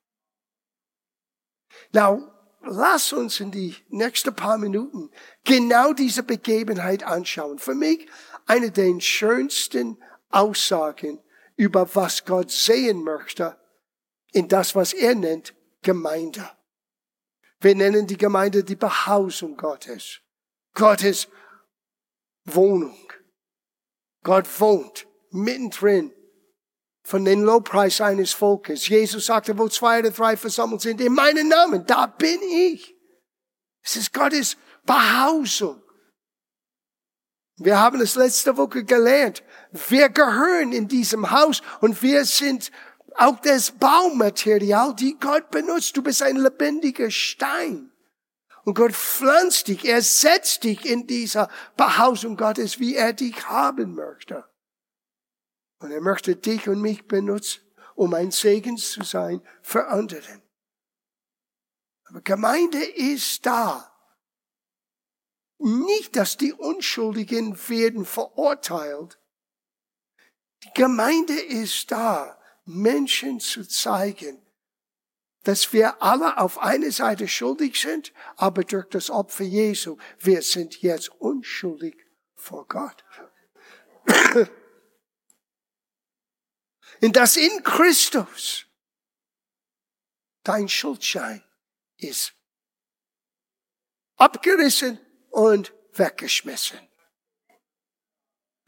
Now, 1.91 2.31
lass 2.61 3.13
uns 3.13 3.39
in 3.39 3.51
die 3.51 3.75
nächsten 3.89 4.35
paar 4.35 4.57
Minuten 4.57 5.11
genau 5.43 5.93
diese 5.93 6.23
Begebenheit 6.23 7.03
anschauen. 7.03 7.59
Für 7.59 7.75
mich 7.75 8.07
eine 8.45 8.71
der 8.71 8.99
schönsten 8.99 10.01
Aussagen 10.29 11.21
über 11.55 11.93
was 11.95 12.25
Gott 12.25 12.51
sehen 12.51 13.03
möchte 13.03 13.57
in 14.31 14.47
das, 14.47 14.75
was 14.75 14.93
er 14.93 15.15
nennt 15.15 15.55
Gemeinde. 15.81 16.49
Wir 17.59 17.75
nennen 17.75 18.07
die 18.07 18.17
Gemeinde 18.17 18.63
die 18.63 18.75
Behausung 18.75 19.57
Gottes. 19.57 20.21
Gottes 20.73 21.27
Wohnung. 22.45 23.11
Gott 24.23 24.47
wohnt 24.59 25.07
mittendrin 25.31 26.13
von 27.09 27.25
den 27.25 27.41
Lobpreis 27.41 28.01
eines 28.01 28.33
Volkes. 28.33 28.87
Jesus 28.87 29.25
sagte, 29.25 29.57
wo 29.57 29.67
zwei 29.67 29.99
oder 29.99 30.11
drei 30.11 30.37
versammelt 30.37 30.81
sind, 30.81 31.01
in 31.01 31.13
meinem 31.13 31.47
Namen, 31.47 31.83
da 31.87 32.05
bin 32.05 32.39
ich. 32.43 32.95
Es 33.81 33.95
ist 33.95 34.13
Gottes 34.13 34.57
Behausung. 34.85 35.81
Wir 37.57 37.79
haben 37.79 37.99
es 37.99 38.13
letzte 38.13 38.55
Woche 38.57 38.83
gelernt. 38.83 39.43
Wir 39.89 40.09
gehören 40.09 40.71
in 40.71 40.87
diesem 40.87 41.31
Haus 41.31 41.63
und 41.81 42.03
wir 42.03 42.25
sind 42.25 42.71
auch 43.15 43.39
das 43.39 43.71
Baumaterial, 43.71 44.93
die 44.95 45.17
Gott 45.19 45.49
benutzt. 45.49 45.97
Du 45.97 46.03
bist 46.03 46.21
ein 46.21 46.37
lebendiger 46.37 47.09
Stein. 47.09 47.91
Und 48.65 48.75
Gott 48.75 48.93
pflanzt 48.93 49.67
dich, 49.67 49.83
er 49.85 50.03
setzt 50.03 50.63
dich 50.63 50.85
in 50.85 51.07
dieser 51.07 51.49
Behausung 51.75 52.37
Gottes, 52.37 52.79
wie 52.79 52.95
er 52.95 53.13
dich 53.13 53.49
haben 53.49 53.95
möchte. 53.95 54.45
Und 55.79 55.91
er 55.91 56.01
möchte 56.01 56.35
dich 56.35 56.67
und 56.67 56.81
mich 56.81 57.07
benutzen, 57.07 57.61
um 57.95 58.13
ein 58.13 58.31
Segen 58.31 58.77
zu 58.77 59.03
sein 59.03 59.41
für 59.61 59.87
andere. 59.87 60.41
Aber 62.05 62.21
Gemeinde 62.21 62.83
ist 62.83 63.45
da. 63.45 63.85
Nicht, 65.59 66.15
dass 66.15 66.37
die 66.37 66.53
Unschuldigen 66.53 67.57
werden 67.67 68.05
verurteilt. 68.05 69.19
Die 70.63 70.73
Gemeinde 70.73 71.39
ist 71.39 71.91
da, 71.91 72.39
Menschen 72.65 73.39
zu 73.39 73.67
zeigen, 73.67 74.41
dass 75.43 75.73
wir 75.73 76.01
alle 76.01 76.37
auf 76.37 76.59
einer 76.59 76.91
Seite 76.91 77.27
schuldig 77.27 77.79
sind, 77.79 78.13
aber 78.35 78.63
durch 78.63 78.87
das 78.89 79.09
Opfer 79.09 79.43
Jesu, 79.43 79.97
wir 80.19 80.41
sind 80.41 80.81
jetzt 80.81 81.09
unschuldig 81.19 82.05
vor 82.35 82.67
Gott. 82.67 83.03
In 87.01 87.11
das 87.11 87.37
in 87.37 87.63
Christus 87.63 88.65
dein 90.43 90.67
Schuldschein 90.67 91.43
ist 91.97 92.33
abgerissen 94.19 94.99
und 95.29 95.73
weggeschmissen. 95.93 96.79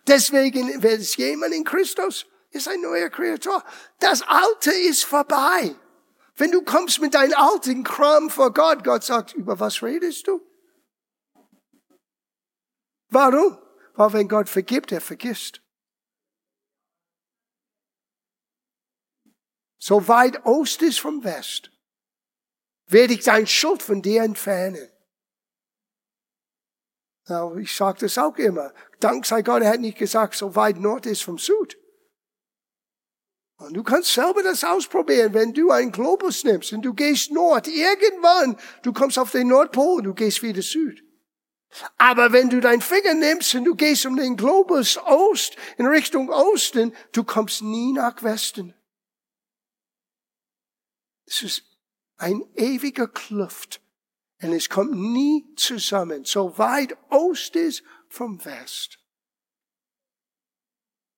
Deswegen, 0.07 0.81
wenn 0.81 0.99
es 0.99 1.15
jemand 1.17 1.53
in 1.53 1.63
Christus 1.63 2.25
ist 2.51 2.67
ein 2.67 2.81
neuer 2.81 3.09
Kreator. 3.09 3.63
Das 3.99 4.21
Alte 4.23 4.71
ist 4.71 5.03
vorbei. 5.03 5.75
Wenn 6.35 6.51
du 6.51 6.63
kommst 6.63 6.99
mit 6.99 7.13
deinem 7.13 7.33
alten 7.33 7.83
Kram 7.83 8.29
vor 8.29 8.53
Gott, 8.53 8.83
Gott 8.83 9.03
sagt, 9.03 9.33
über 9.33 9.59
was 9.59 9.83
redest 9.83 10.27
du? 10.27 10.41
Warum? 13.09 13.57
Weil 13.93 14.13
wenn 14.13 14.27
Gott 14.27 14.49
vergibt, 14.49 14.91
er 14.91 15.01
vergisst. 15.01 15.61
So 19.81 20.07
weit 20.07 20.45
Ost 20.45 20.83
ist 20.83 20.99
vom 20.99 21.23
West, 21.23 21.71
werde 22.85 23.15
ich 23.15 23.23
dein 23.23 23.47
Schuld 23.47 23.81
von 23.81 24.01
dir 24.01 24.21
entfernen. 24.21 24.87
Na, 27.27 27.55
ich 27.55 27.75
sage 27.75 27.99
das 28.01 28.17
auch 28.17 28.37
immer. 28.37 28.73
Dank 28.99 29.25
sei 29.25 29.41
Gott, 29.41 29.63
er 29.63 29.71
hat 29.71 29.79
nicht 29.79 29.97
gesagt, 29.97 30.35
so 30.35 30.55
weit 30.55 30.77
Nord 30.77 31.07
ist 31.07 31.23
vom 31.23 31.39
Süd. 31.39 31.77
Und 33.57 33.73
du 33.73 33.83
kannst 33.83 34.13
selber 34.13 34.43
das 34.43 34.63
ausprobieren, 34.63 35.33
wenn 35.33 35.53
du 35.53 35.71
einen 35.71 35.91
Globus 35.91 36.43
nimmst 36.43 36.73
und 36.73 36.83
du 36.83 36.93
gehst 36.93 37.31
Nord. 37.31 37.67
Irgendwann, 37.67 38.57
du 38.83 38.93
kommst 38.93 39.17
auf 39.17 39.31
den 39.31 39.47
Nordpol 39.47 39.99
und 39.99 40.03
du 40.03 40.13
gehst 40.13 40.43
wieder 40.43 40.61
Süd. 40.61 41.03
Aber 41.97 42.33
wenn 42.33 42.49
du 42.49 42.59
deinen 42.59 42.81
Finger 42.81 43.13
nimmst 43.13 43.55
und 43.55 43.63
du 43.63 43.75
gehst 43.75 44.05
um 44.05 44.15
den 44.15 44.35
Globus 44.35 44.97
Ost, 44.97 45.55
in 45.77 45.87
Richtung 45.87 46.29
Osten, 46.29 46.93
du 47.13 47.23
kommst 47.23 47.61
nie 47.61 47.93
nach 47.93 48.21
Westen. 48.21 48.75
Es 51.25 51.43
ist 51.43 51.63
ein 52.17 52.43
ewiger 52.55 53.07
Kluft. 53.07 53.81
Und 54.41 54.53
es 54.53 54.69
kommt 54.69 54.93
nie 54.93 55.53
zusammen, 55.55 56.25
so 56.25 56.57
weit 56.57 56.97
Ost 57.09 57.55
ist 57.55 57.83
vom 58.09 58.43
West. 58.43 58.97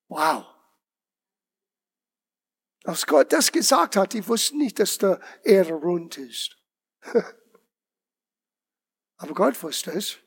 Wow. 0.08 0.46
Als 2.84 3.06
Gott 3.06 3.32
das 3.32 3.50
gesagt 3.50 3.96
hat, 3.96 4.12
die 4.12 4.26
wussten 4.28 4.58
nicht, 4.58 4.78
dass 4.78 4.98
der 4.98 5.20
Erde 5.42 5.72
rund 5.72 6.18
ist. 6.18 6.58
Aber 9.16 9.32
Gott 9.32 9.62
wusste 9.62 9.92
es. 9.92 10.18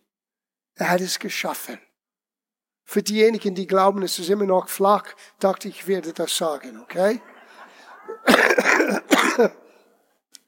Er 0.73 0.89
hat 0.89 1.01
es 1.01 1.19
geschaffen. 1.19 1.79
Für 2.83 3.03
diejenigen, 3.03 3.53
die 3.53 3.67
glauben, 3.67 4.01
es 4.01 4.17
ist 4.17 4.29
immer 4.29 4.45
noch 4.45 4.69
flach, 4.69 5.13
dachte 5.39 5.67
ich, 5.67 5.87
werde 5.87 6.13
das 6.13 6.35
sagen, 6.35 6.79
okay? 6.79 7.21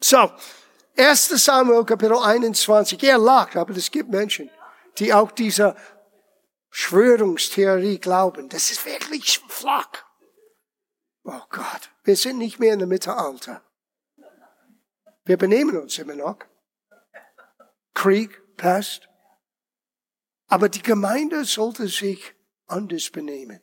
So, 0.01 0.31
1. 0.97 1.29
Samuel 1.43 1.85
Kapitel 1.85 2.17
21. 2.17 3.01
Er 3.03 3.17
lacht, 3.17 3.55
aber 3.55 3.75
es 3.75 3.91
gibt 3.91 4.09
Menschen, 4.09 4.49
die 4.97 5.13
auch 5.13 5.31
dieser 5.31 5.75
Schwörungstheorie 6.71 7.99
glauben. 7.99 8.49
Das 8.49 8.71
ist 8.71 8.85
wirklich 8.85 9.39
flach. 9.47 9.89
Oh 11.23 11.41
Gott, 11.49 11.91
wir 12.03 12.15
sind 12.15 12.37
nicht 12.37 12.59
mehr 12.59 12.73
in 12.73 12.79
der 12.79 12.87
Mittelalter. 12.87 13.61
Wir 15.25 15.37
benehmen 15.37 15.77
uns 15.77 15.97
immer 15.99 16.15
noch. 16.15 16.39
Krieg, 17.93 18.41
Pest. 18.55 19.07
Aber 20.47 20.69
die 20.69 20.81
Gemeinde 20.81 21.45
sollte 21.45 21.87
sich 21.87 22.33
anders 22.67 23.09
benehmen. 23.09 23.61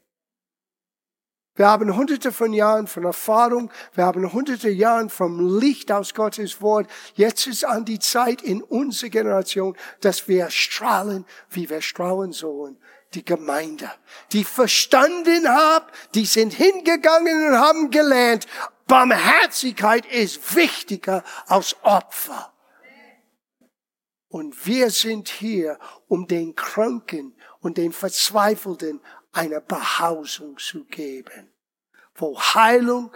Wir 1.57 1.69
haben 1.69 1.97
hunderte 1.97 2.33
von 2.33 2.53
Jahren 2.53 2.87
von 2.87 3.05
Erfahrung, 3.05 3.71
wir 3.95 4.05
haben 4.05 4.31
hunderte 4.33 4.69
Jahren 4.69 5.09
vom 5.09 5.59
Licht 5.59 5.91
aus 5.91 6.13
Gottes 6.13 6.61
Wort. 6.61 6.87
Jetzt 7.15 7.47
ist 7.47 7.65
an 7.65 7.87
die 7.87 7.99
Zeit 7.99 8.43
in 8.43 8.63
unserer 8.63 9.09
Generation, 9.09 9.75
dass 10.03 10.29
wir 10.29 10.51
strahlen, 10.51 11.25
wie 11.49 11.69
wir 11.71 11.81
strahlen 11.81 12.33
sollen. 12.33 12.79
Die 13.15 13.25
Gemeinde, 13.25 13.91
die 14.33 14.45
verstanden 14.45 15.49
haben, 15.49 15.87
die 16.15 16.27
sind 16.27 16.53
hingegangen 16.53 17.49
und 17.49 17.59
haben 17.59 17.91
gelernt, 17.91 18.47
Barmherzigkeit 18.87 20.05
ist 20.07 20.55
wichtiger 20.55 21.25
als 21.47 21.75
Opfer. 21.83 22.53
Und 24.29 24.67
wir 24.67 24.91
sind 24.91 25.29
hier, 25.29 25.79
um 26.09 26.27
den 26.27 26.55
Kranken 26.55 27.35
und 27.61 27.79
den 27.79 27.93
Verzweifelten 27.93 29.01
eine 29.37 29.61
Behausung 29.61 30.57
zu 30.59 30.85
geben, 30.85 31.53
wo 32.15 32.41
Heilung 32.41 33.15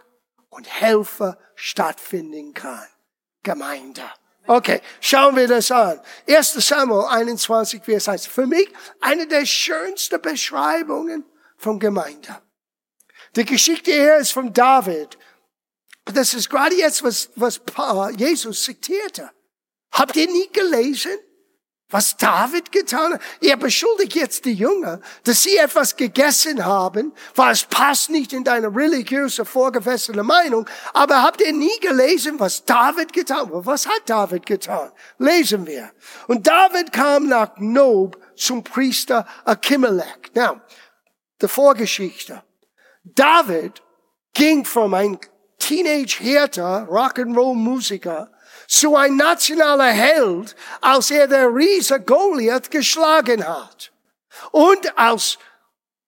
und 0.50 0.68
Helfer 0.68 1.38
stattfinden 1.54 2.52
kann. 2.52 2.86
Gemeinde. 3.42 4.02
Okay, 4.46 4.82
schauen 5.00 5.36
wir 5.36 5.48
das 5.48 5.70
an. 5.70 6.00
1. 6.28 6.52
Samuel 6.54 7.06
21, 7.06 7.84
Vers 7.84 8.08
heißt 8.08 8.28
für 8.28 8.46
mich 8.46 8.68
eine 9.00 9.26
der 9.26 9.46
schönsten 9.46 10.20
Beschreibungen 10.20 11.24
von 11.56 11.78
Gemeinde. 11.78 12.40
Die 13.36 13.44
Geschichte 13.44 13.90
hier 13.92 14.16
ist 14.16 14.32
von 14.32 14.52
David. 14.52 15.16
Das 16.04 16.34
ist 16.34 16.50
gerade 16.50 16.74
jetzt, 16.74 17.02
was, 17.02 17.30
was 17.36 17.60
Jesus 18.16 18.64
zitierte. 18.64 19.30
Habt 19.92 20.16
ihr 20.16 20.26
nie 20.26 20.48
gelesen? 20.52 21.16
Was 21.90 22.16
David 22.16 22.70
getan 22.70 23.14
hat? 23.14 23.20
Er 23.40 23.56
beschuldigt 23.56 24.14
jetzt 24.14 24.44
die 24.44 24.54
Jünger, 24.54 25.00
dass 25.24 25.42
sie 25.42 25.56
etwas 25.56 25.96
gegessen 25.96 26.64
haben, 26.64 27.12
weil 27.34 27.52
es 27.52 27.64
passt 27.64 28.10
nicht 28.10 28.32
in 28.32 28.44
deine 28.44 28.68
religiöse, 28.68 29.44
vorgefesselte 29.44 30.22
Meinung. 30.22 30.68
Aber 30.94 31.22
habt 31.22 31.40
ihr 31.40 31.52
nie 31.52 31.78
gelesen, 31.80 32.38
was 32.38 32.64
David 32.64 33.12
getan 33.12 33.52
hat? 33.52 33.66
Was 33.66 33.86
hat 33.86 34.02
David 34.06 34.46
getan? 34.46 34.92
Lesen 35.18 35.66
wir. 35.66 35.90
Und 36.28 36.46
David 36.46 36.92
kam 36.92 37.28
nach 37.28 37.56
Nob 37.56 38.18
zum 38.36 38.62
Priester 38.62 39.26
Achimelech. 39.44 40.30
Now, 40.34 40.60
die 41.42 41.48
Vorgeschichte. 41.48 42.42
David 43.02 43.82
ging 44.34 44.64
von 44.64 44.94
einem 44.94 45.18
Teenage-Härter, 45.58 46.86
Rock'n'Roll-Musiker, 46.88 48.30
zu 48.66 48.96
ein 48.96 49.16
nationaler 49.16 49.90
Held, 49.90 50.56
als 50.80 51.10
er 51.10 51.26
der 51.26 51.54
Riese 51.54 52.00
Goliath 52.00 52.70
geschlagen 52.70 53.46
hat. 53.46 53.92
Und 54.52 54.98
als 54.98 55.38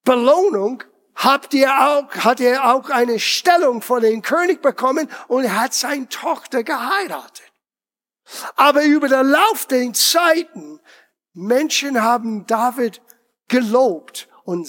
Belohnung 0.03 0.83
habt 1.15 1.53
ihr 1.53 1.69
auch, 1.69 2.09
hat 2.23 2.39
er 2.39 2.73
auch 2.73 2.89
eine 2.89 3.19
Stellung 3.19 3.81
vor 3.81 4.01
den 4.01 4.21
König 4.21 4.61
bekommen 4.61 5.09
und 5.27 5.53
hat 5.53 5.73
seine 5.73 6.09
Tochter 6.09 6.63
geheiratet. 6.63 7.51
Aber 8.55 8.83
über 8.83 9.07
den 9.07 9.27
Lauf 9.27 9.65
der 9.65 9.91
Zeiten, 9.93 10.79
Menschen 11.33 12.01
haben 12.01 12.45
David 12.45 13.01
gelobt 13.47 14.27
und 14.43 14.67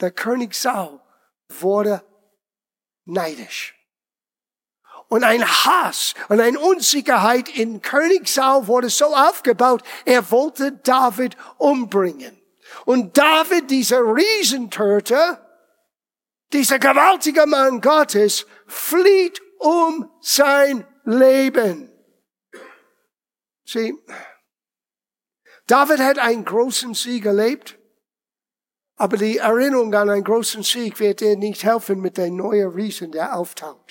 der 0.00 0.10
König 0.10 0.54
Saul 0.54 1.00
wurde 1.48 2.02
neidisch 3.04 3.77
und 5.08 5.24
ein 5.24 5.44
Hass 5.44 6.14
und 6.28 6.40
eine 6.40 6.58
Unsicherheit 6.58 7.48
in 7.48 7.82
König 7.82 8.28
Saul 8.28 8.66
wurde 8.66 8.90
so 8.90 9.06
aufgebaut, 9.14 9.82
er 10.04 10.30
wollte 10.30 10.72
David 10.72 11.36
umbringen. 11.56 12.38
Und 12.84 13.16
David, 13.16 13.70
dieser 13.70 14.00
Riesentöter, 14.00 15.44
dieser 16.52 16.78
gewaltige 16.78 17.46
Mann 17.46 17.80
Gottes, 17.80 18.46
flieht 18.66 19.40
um 19.58 20.10
sein 20.20 20.86
Leben. 21.04 21.90
Sieh, 23.64 23.94
David 25.66 26.00
hat 26.00 26.18
einen 26.18 26.44
großen 26.44 26.94
Sieg 26.94 27.26
erlebt, 27.26 27.78
aber 28.96 29.16
die 29.16 29.38
Erinnerung 29.38 29.94
an 29.94 30.08
einen 30.10 30.24
großen 30.24 30.62
Sieg 30.62 30.98
wird 31.00 31.20
dir 31.20 31.36
nicht 31.36 31.64
helfen 31.64 32.00
mit 32.00 32.16
der 32.16 32.30
neuen 32.30 32.70
Riesen, 32.70 33.12
der 33.12 33.36
auftaucht. 33.36 33.87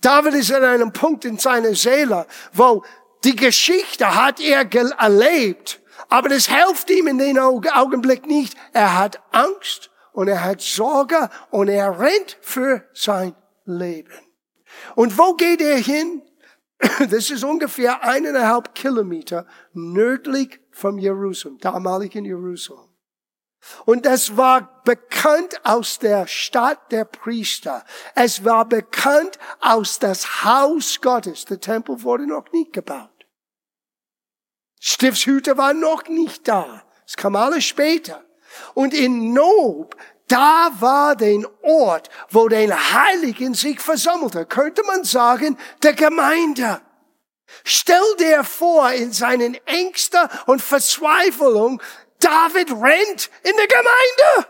David 0.00 0.34
ist 0.34 0.52
an 0.52 0.64
einem 0.64 0.92
Punkt 0.92 1.24
in 1.24 1.38
seiner 1.38 1.74
Seele, 1.74 2.26
wo 2.52 2.84
die 3.24 3.36
Geschichte 3.36 4.14
hat 4.14 4.40
er 4.40 4.70
erlebt, 4.98 5.80
aber 6.08 6.28
das 6.28 6.46
hilft 6.46 6.90
ihm 6.90 7.08
in 7.08 7.18
dem 7.18 7.38
Augenblick 7.38 8.26
nicht. 8.26 8.56
Er 8.72 8.98
hat 8.98 9.20
Angst 9.32 9.90
und 10.12 10.28
er 10.28 10.44
hat 10.44 10.60
Sorge 10.60 11.30
und 11.50 11.68
er 11.68 11.98
rennt 11.98 12.38
für 12.40 12.84
sein 12.92 13.34
Leben. 13.64 14.12
Und 14.94 15.18
wo 15.18 15.34
geht 15.34 15.60
er 15.60 15.78
hin? 15.78 16.22
Das 17.10 17.30
ist 17.30 17.42
ungefähr 17.42 18.02
eineinhalb 18.02 18.74
Kilometer 18.74 19.46
nördlich 19.72 20.60
von 20.70 20.98
Jerusalem, 20.98 21.58
damaligen 21.58 22.24
Jerusalem. 22.24 22.85
Und 23.84 24.06
es 24.06 24.36
war 24.36 24.82
bekannt 24.84 25.60
aus 25.64 25.98
der 25.98 26.26
Stadt 26.26 26.92
der 26.92 27.04
Priester. 27.04 27.84
Es 28.14 28.44
war 28.44 28.64
bekannt 28.64 29.38
aus 29.60 29.98
das 29.98 30.44
Haus 30.44 31.00
Gottes. 31.00 31.44
Der 31.46 31.60
Tempel 31.60 32.02
wurde 32.02 32.26
noch 32.26 32.52
nicht 32.52 32.72
gebaut. 32.72 33.10
Stiftshüter 34.80 35.56
war 35.56 35.74
noch 35.74 36.06
nicht 36.08 36.46
da. 36.46 36.84
Es 37.06 37.16
kam 37.16 37.34
alles 37.36 37.64
später. 37.64 38.24
Und 38.74 38.94
in 38.94 39.32
Nob, 39.32 39.96
da 40.28 40.70
war 40.78 41.16
den 41.16 41.46
Ort, 41.62 42.08
wo 42.30 42.48
den 42.48 42.72
Heiligen 42.72 43.54
sich 43.54 43.80
versammelte. 43.80 44.46
Könnte 44.46 44.82
man 44.84 45.04
sagen, 45.04 45.58
der 45.82 45.94
Gemeinde. 45.94 46.80
Stell 47.64 48.02
dir 48.18 48.42
vor, 48.42 48.90
in 48.90 49.12
seinen 49.12 49.54
Ängsten 49.66 50.28
und 50.46 50.60
Verzweiflung, 50.60 51.80
David 52.20 52.70
rennt 52.70 53.30
in 53.42 53.56
der 53.56 53.66
Gemeinde. 53.66 54.48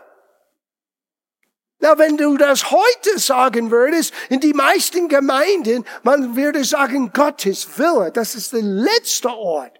Na, 1.79 1.97
wenn 1.97 2.17
du 2.17 2.37
das 2.37 2.71
heute 2.71 3.19
sagen 3.19 3.69
würdest, 3.69 4.13
in 4.29 4.39
die 4.39 4.53
meisten 4.53 5.09
Gemeinden, 5.09 5.85
man 6.01 6.35
würde 6.35 6.63
sagen, 6.63 7.11
Gottes 7.13 7.77
Wille, 7.77 8.11
das 8.11 8.33
ist 8.33 8.53
der 8.53 8.63
letzte 8.63 9.29
Ort, 9.29 9.79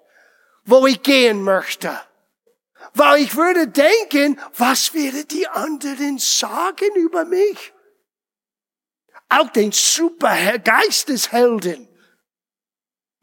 wo 0.64 0.86
ich 0.86 1.02
gehen 1.02 1.42
möchte. 1.42 2.00
Weil 2.94 3.22
ich 3.24 3.36
würde 3.36 3.68
denken, 3.68 4.40
was 4.56 4.94
werden 4.94 5.28
die 5.30 5.48
anderen 5.48 6.20
sagen 6.20 6.94
über 6.96 7.26
mich? 7.26 7.74
Auch 9.30 9.50
den 9.50 9.72
super 9.72 10.60
Geisteshelden. 10.60 11.87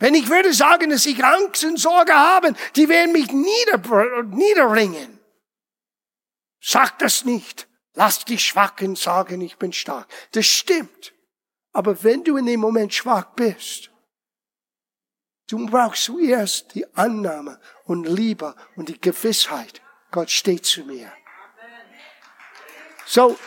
Wenn 0.04 0.14
ich 0.14 0.28
würde 0.28 0.52
sagen, 0.52 0.90
dass 0.90 1.06
ich 1.06 1.24
Angst 1.24 1.64
und 1.64 1.78
Sorge 1.78 2.12
habe, 2.12 2.52
die 2.76 2.90
werden 2.90 3.12
mich 3.12 3.32
nieder, 3.32 4.22
niederringen. 4.24 5.18
Sag 6.60 6.98
das 6.98 7.24
nicht. 7.24 7.66
Lass 7.94 8.22
die 8.26 8.38
Schwachen 8.38 8.96
sagen, 8.96 9.40
ich 9.40 9.56
bin 9.56 9.72
stark. 9.72 10.06
Das 10.32 10.44
stimmt. 10.44 11.14
Aber 11.72 12.04
wenn 12.04 12.22
du 12.22 12.36
in 12.36 12.44
dem 12.44 12.60
Moment 12.60 12.92
schwach 12.92 13.32
bist, 13.34 13.90
du 15.48 15.64
brauchst 15.64 16.04
zuerst 16.04 16.74
die 16.74 16.84
Annahme 16.94 17.58
und 17.84 18.06
Liebe 18.06 18.54
und 18.76 18.90
die 18.90 19.00
Gewissheit, 19.00 19.80
Gott 20.10 20.30
steht 20.30 20.66
zu 20.66 20.84
mir. 20.84 21.10
So, 23.06 23.38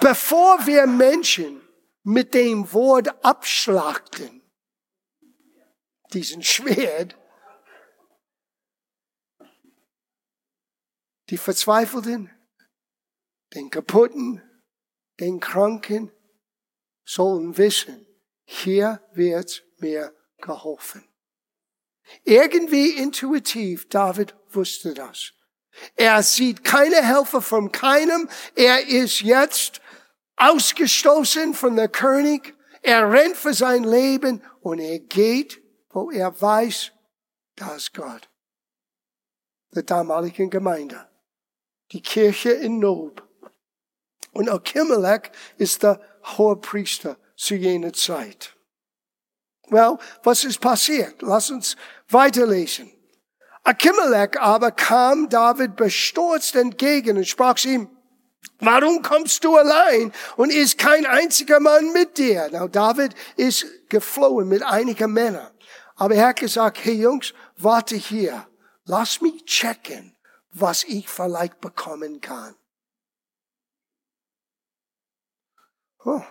bevor 0.00 0.66
wir 0.66 0.84
Menschen 0.88 1.60
mit 2.02 2.34
dem 2.34 2.72
Wort 2.72 3.24
abschlachten, 3.24 4.35
diesen 6.12 6.42
Schwert, 6.42 7.16
die 11.30 11.38
Verzweifelten, 11.38 12.30
den 13.54 13.70
Kaputten, 13.70 14.42
den 15.20 15.40
Kranken 15.40 16.12
sollen 17.04 17.56
wissen, 17.56 18.06
hier 18.44 19.02
wird 19.12 19.64
mir 19.78 20.14
geholfen. 20.38 21.08
Irgendwie 22.24 22.90
intuitiv, 22.90 23.88
David 23.88 24.36
wusste 24.50 24.94
das. 24.94 25.32
Er 25.96 26.22
sieht 26.22 26.64
keine 26.64 27.02
Helfer 27.02 27.42
von 27.42 27.72
keinem. 27.72 28.28
Er 28.54 28.86
ist 28.86 29.20
jetzt 29.20 29.80
ausgestoßen 30.36 31.54
von 31.54 31.76
der 31.76 31.88
König. 31.88 32.54
Er 32.82 33.10
rennt 33.10 33.36
für 33.36 33.52
sein 33.52 33.84
Leben 33.84 34.42
und 34.60 34.78
er 34.78 35.00
geht 35.00 35.60
wo 35.96 36.10
er 36.10 36.38
weiß, 36.38 36.92
Da 37.58 37.74
ist 37.74 37.94
Gott. 37.94 38.28
Der 39.74 39.82
damaligen 39.82 40.50
Gemeinde. 40.50 41.08
Die 41.92 42.02
Kirche 42.02 42.50
in 42.50 42.80
Nob. 42.80 43.26
Und 44.32 44.50
Achimelech 44.50 45.30
ist 45.56 45.82
der 45.82 45.98
hohe 46.36 46.56
Priester 46.56 47.16
zu 47.34 47.54
jener 47.54 47.94
Zeit. 47.94 48.54
Well, 49.70 49.96
was 50.22 50.44
ist 50.44 50.60
passiert? 50.60 51.22
Lass 51.22 51.50
uns 51.50 51.76
weiterlesen. 52.10 52.92
Achimelech 53.64 54.38
aber 54.38 54.72
kam 54.72 55.30
David 55.30 55.76
bestürzt 55.76 56.56
entgegen 56.56 57.16
und 57.16 57.26
sprach 57.26 57.54
zu 57.54 57.68
ihm, 57.68 57.90
Warum 58.60 59.00
kommst 59.00 59.44
du 59.44 59.56
allein 59.56 60.12
und 60.36 60.52
ist 60.52 60.76
kein 60.76 61.06
einziger 61.06 61.58
Mann 61.58 61.92
mit 61.94 62.18
dir? 62.18 62.50
Now, 62.52 62.68
David 62.68 63.14
ist 63.36 63.88
geflohen 63.88 64.48
mit 64.48 64.62
einigen 64.62 65.12
Männern. 65.12 65.55
Aber 65.96 66.14
er 66.14 66.28
hat 66.28 66.40
gesagt, 66.40 66.84
hey 66.84 66.94
Jungs, 66.94 67.34
warte 67.56 67.96
hier. 67.96 68.48
Lass 68.84 69.20
mich 69.20 69.44
checken, 69.44 70.16
was 70.52 70.84
ich 70.84 71.08
vielleicht 71.08 71.60
bekommen 71.60 72.20
kann. 72.20 72.54
Oh. 76.04 76.22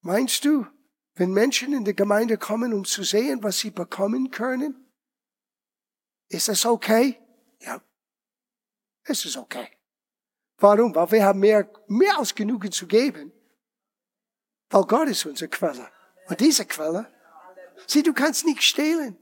Meinst 0.00 0.44
du, 0.44 0.66
wenn 1.14 1.32
Menschen 1.32 1.72
in 1.72 1.84
der 1.84 1.94
Gemeinde 1.94 2.38
kommen, 2.38 2.72
um 2.72 2.84
zu 2.84 3.02
sehen, 3.02 3.42
was 3.42 3.58
sie 3.58 3.70
bekommen 3.70 4.30
können, 4.30 4.92
ist 6.28 6.48
das 6.48 6.64
okay? 6.64 7.20
Ja, 7.60 7.82
es 9.04 9.24
ist 9.24 9.36
okay. 9.36 9.68
Warum? 10.58 10.94
Weil 10.94 11.10
wir 11.10 11.24
haben 11.24 11.40
mehr, 11.40 11.70
mehr 11.88 12.18
als 12.18 12.34
genug 12.34 12.72
zu 12.72 12.86
geben. 12.86 13.32
Weil 14.70 14.84
Gott 14.84 15.08
ist 15.08 15.26
unsere 15.26 15.50
Quelle. 15.50 15.90
Und 16.26 16.40
diese 16.40 16.64
Quelle, 16.64 17.13
sieh, 17.86 18.02
du 18.02 18.12
kannst 18.12 18.44
nicht 18.44 18.62
stehlen. 18.62 19.18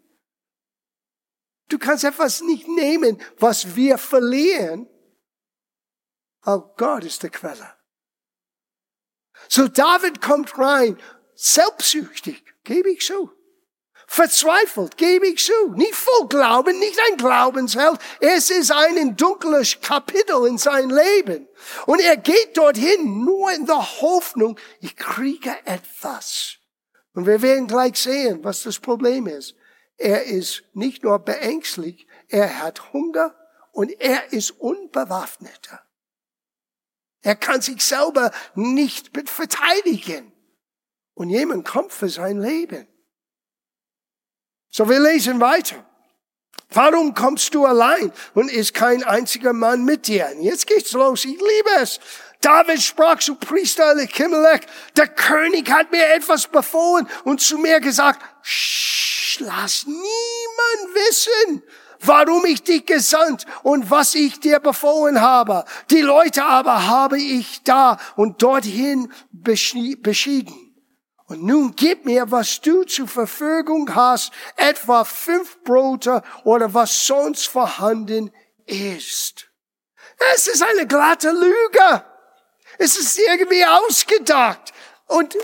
Du 1.69 1.79
kannst 1.79 2.05
etwas 2.05 2.43
nicht 2.43 2.69
nehmen, 2.69 3.21
was 3.39 3.77
wir 3.77 3.99
verlieren. 3.99 4.89
Weil 6.43 6.63
Gott 6.77 7.05
ist 7.05 7.23
die 7.23 7.31
Quelle. 7.31 7.75
So 9.49 9.69
David 9.69 10.21
kommt 10.21 10.59
rein, 10.59 11.01
selbstsüchtig, 11.35 12.45
gebe 12.65 12.91
ich 12.91 13.07
so. 13.07 13.31
Verzweifelt, 14.07 14.99
gebe 14.99 15.27
ich 15.27 15.43
zu. 15.43 15.53
Nicht 15.75 15.95
voll 15.95 16.29
Glauben, 16.29 16.79
nicht 16.79 17.01
ein 17.09 17.17
Glaubensheld. 17.17 17.99
Es 18.21 18.51
ist 18.51 18.71
ein 18.71 19.17
dunkles 19.17 19.81
Kapitel 19.81 20.47
in 20.47 20.59
sein 20.59 20.91
Leben. 20.91 21.49
Und 21.87 22.01
er 22.01 22.19
geht 22.19 22.57
dorthin 22.59 23.25
nur 23.25 23.51
in 23.53 23.65
der 23.65 24.01
Hoffnung, 24.03 24.59
ich 24.81 24.97
kriege 24.97 25.57
etwas. 25.65 26.59
Und 27.15 27.27
wir 27.27 27.43
werden 27.43 27.67
gleich 27.67 27.97
sehen, 27.97 28.43
was 28.43 28.63
das 28.63 28.79
Problem 28.79 29.27
ist. 29.27 29.55
Er 29.97 30.25
ist 30.25 30.65
nicht 30.73 31.05
nur 31.05 31.19
beängstlich, 31.19 32.07
er 32.29 32.61
hat 32.61 32.93
Hunger 32.93 33.35
und 33.73 33.91
er 34.01 34.33
ist 34.33 34.53
unbewaffneter. 34.53 35.83
Er 37.23 37.37
kann 37.37 37.61
sich 37.61 37.85
selber 37.85 38.33
nicht 38.55 39.11
verteidigen. 39.29 40.33
Und 41.15 41.31
jemand 41.31 41.67
kommt 41.67 41.93
für 41.93 42.09
sein 42.09 42.41
Leben. 42.41 42.89
So, 44.71 44.89
wir 44.89 44.99
lesen 44.99 45.41
weiter. 45.41 45.87
Warum 46.71 47.13
kommst 47.15 47.55
du 47.55 47.67
allein 47.67 48.13
und 48.35 48.51
ist 48.51 48.73
kein 48.73 49.05
einziger 49.05 49.53
Mann 49.53 49.85
mit 49.85 50.07
dir? 50.07 50.33
Und 50.35 50.43
jetzt 50.43 50.67
geht's 50.67 50.93
los. 50.93 51.25
Ich 51.25 51.39
liebe 51.39 51.71
es. 51.81 52.01
David 52.43 52.83
sprach 52.83 53.19
zu 53.19 53.37
Priester 53.37 53.93
Elimelech, 53.93 54.63
der 54.97 55.09
König 55.09 55.71
hat 55.71 55.91
mir 55.91 56.07
etwas 56.13 56.49
befohlen 56.49 57.09
und 57.25 57.41
zu 57.41 57.57
mir 57.57 57.81
gesagt, 57.81 58.21
lass 59.39 59.87
niemand 59.87 60.95
wissen, 60.95 61.63
warum 62.01 62.45
ich 62.45 62.63
dich 62.63 62.85
gesandt 62.85 63.47
und 63.63 63.91
was 63.91 64.15
ich 64.15 64.41
dir 64.41 64.59
befohlen 64.59 65.21
habe. 65.21 65.65
Die 65.91 66.01
Leute 66.01 66.45
aber 66.45 66.87
habe 66.89 67.19
ich 67.19 67.63
da 67.63 67.99
und 68.17 68.43
dorthin 68.43 69.13
beschieden. 69.31 70.69
Und 71.27 71.45
nun 71.45 71.75
gib 71.77 72.05
mir, 72.05 72.31
was 72.31 72.61
du 72.61 72.83
zur 72.83 73.09
Verfügung 73.09 73.95
hast, 73.95 74.33
etwa 74.57 75.05
fünf 75.05 75.63
Brote 75.63 76.23
oder 76.45 76.75
was 76.75 77.07
sonst 77.07 77.47
vorhanden 77.47 78.33
ist. 78.67 79.49
Es 80.35 80.47
ist 80.47 80.63
eine 80.63 80.87
glatte 80.87 81.31
Lüge. 81.31 82.05
Es 82.83 82.99
ist 82.99 83.17
irgendwie 83.17 83.65
ausgedacht. 83.65 84.73
Und 85.07 85.37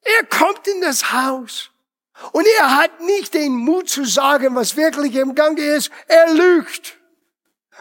er 0.00 0.24
kommt 0.26 0.66
in 0.66 0.80
das 0.80 1.12
Haus. 1.12 1.70
Und 2.32 2.46
er 2.58 2.76
hat 2.76 3.00
nicht 3.02 3.34
den 3.34 3.52
Mut 3.52 3.90
zu 3.90 4.06
sagen, 4.06 4.54
was 4.54 4.74
wirklich 4.74 5.14
im 5.16 5.34
Gange 5.34 5.60
ist. 5.60 5.90
Er 6.06 6.32
lügt. 6.32 6.96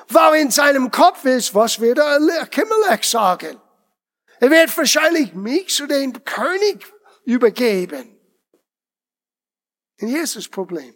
Weil 0.10 0.42
in 0.42 0.52
seinem 0.52 0.92
Kopf 0.92 1.24
ist, 1.24 1.56
was 1.56 1.80
wird 1.80 2.00
er 2.00 2.48
Kimmelech 2.48 3.08
sagen? 3.08 3.62
Er 4.40 4.52
wird 4.52 4.76
wahrscheinlich 4.78 5.34
mich 5.34 5.74
zu 5.74 5.88
dem 5.88 6.24
König 6.26 6.86
übergeben. 7.24 8.20
Und 10.02 10.08
hier 10.10 10.24
ist 10.24 10.36
das 10.36 10.50
Problem. 10.50 10.94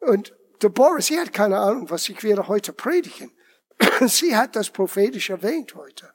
Und 0.00 0.32
Deborah, 0.62 1.00
sie 1.00 1.18
hat 1.18 1.32
keine 1.32 1.58
Ahnung, 1.58 1.90
was 1.90 2.08
ich 2.08 2.22
werde 2.22 2.46
heute 2.46 2.72
predigen. 2.72 3.32
Sie 4.06 4.36
hat 4.36 4.56
das 4.56 4.70
prophetisch 4.70 5.30
erwähnt 5.30 5.74
heute. 5.74 6.12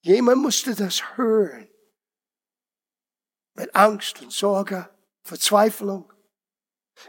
Jemand 0.00 0.42
musste 0.42 0.74
das 0.74 1.16
hören. 1.16 1.68
Mit 3.54 3.74
Angst 3.74 4.20
und 4.20 4.32
Sorge, 4.32 4.88
Verzweiflung. 5.22 6.12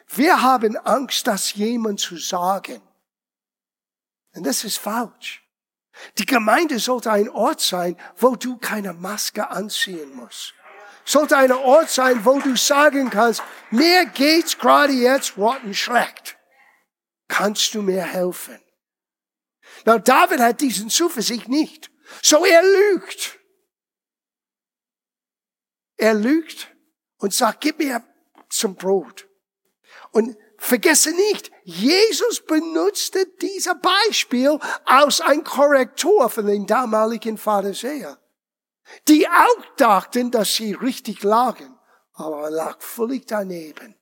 Wir 0.08 0.42
haben 0.42 0.78
Angst, 0.78 1.28
das 1.28 1.54
jemand 1.54 2.00
zu 2.00 2.18
sagen. 2.18 2.82
Und 4.34 4.46
das 4.46 4.64
ist 4.64 4.78
falsch. 4.78 5.44
Die 6.18 6.26
Gemeinde 6.26 6.80
sollte 6.80 7.12
ein 7.12 7.30
Ort 7.30 7.62
sein, 7.62 7.98
wo 8.18 8.36
du 8.36 8.58
keine 8.58 8.94
Maske 8.94 9.50
anziehen 9.50 10.14
musst. 10.16 10.54
Sollte 11.06 11.38
ein 11.38 11.52
Ort 11.52 11.90
sein, 11.90 12.26
wo 12.26 12.40
du 12.40 12.56
sagen 12.56 13.10
kannst, 13.10 13.44
mir 13.70 14.06
geht's 14.08 14.58
gerade 14.58 14.94
jetzt 14.94 15.38
rotten 15.38 15.74
schlecht. 15.74 16.38
Kannst 17.28 17.74
du 17.76 17.82
mir 17.82 18.04
helfen? 18.04 18.60
Na, 19.86 19.98
David 19.98 20.40
hat 20.40 20.62
diesen 20.62 20.90
Zuversicht 20.90 21.48
nicht. 21.48 21.92
So 22.22 22.46
er 22.46 22.64
lügt. 22.64 23.40
Er 25.98 26.14
lügt 26.14 26.76
und 27.18 27.34
sagt, 27.34 27.62
gib 27.62 27.80
mir 27.80 28.04
zum 28.50 28.76
Brot. 28.76 29.28
Und 30.12 30.38
Vergesse 30.58 31.12
nicht, 31.12 31.52
Jesus 31.64 32.44
benutzte 32.46 33.28
dieser 33.42 33.76
Beispiel 33.76 34.58
als 34.86 35.22
ein 35.22 35.44
Korrektor 35.44 36.30
von 36.30 36.48
den 36.48 36.66
damaligen 36.66 37.38
Pharisäern, 37.38 38.18
die 39.08 39.28
auch 39.28 39.76
dachten, 39.78 40.32
dass 40.32 40.56
sie 40.56 40.74
richtig 40.74 41.24
lagen, 41.24 41.78
aber 42.14 42.46
er 42.46 42.52
lag 42.52 42.82
völlig 42.82 43.28
daneben. 43.28 43.96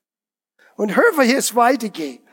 Und 0.76 0.96
hör, 0.96 1.18
wie 1.18 1.34
es 1.34 1.54
weitergeht. 1.54 2.23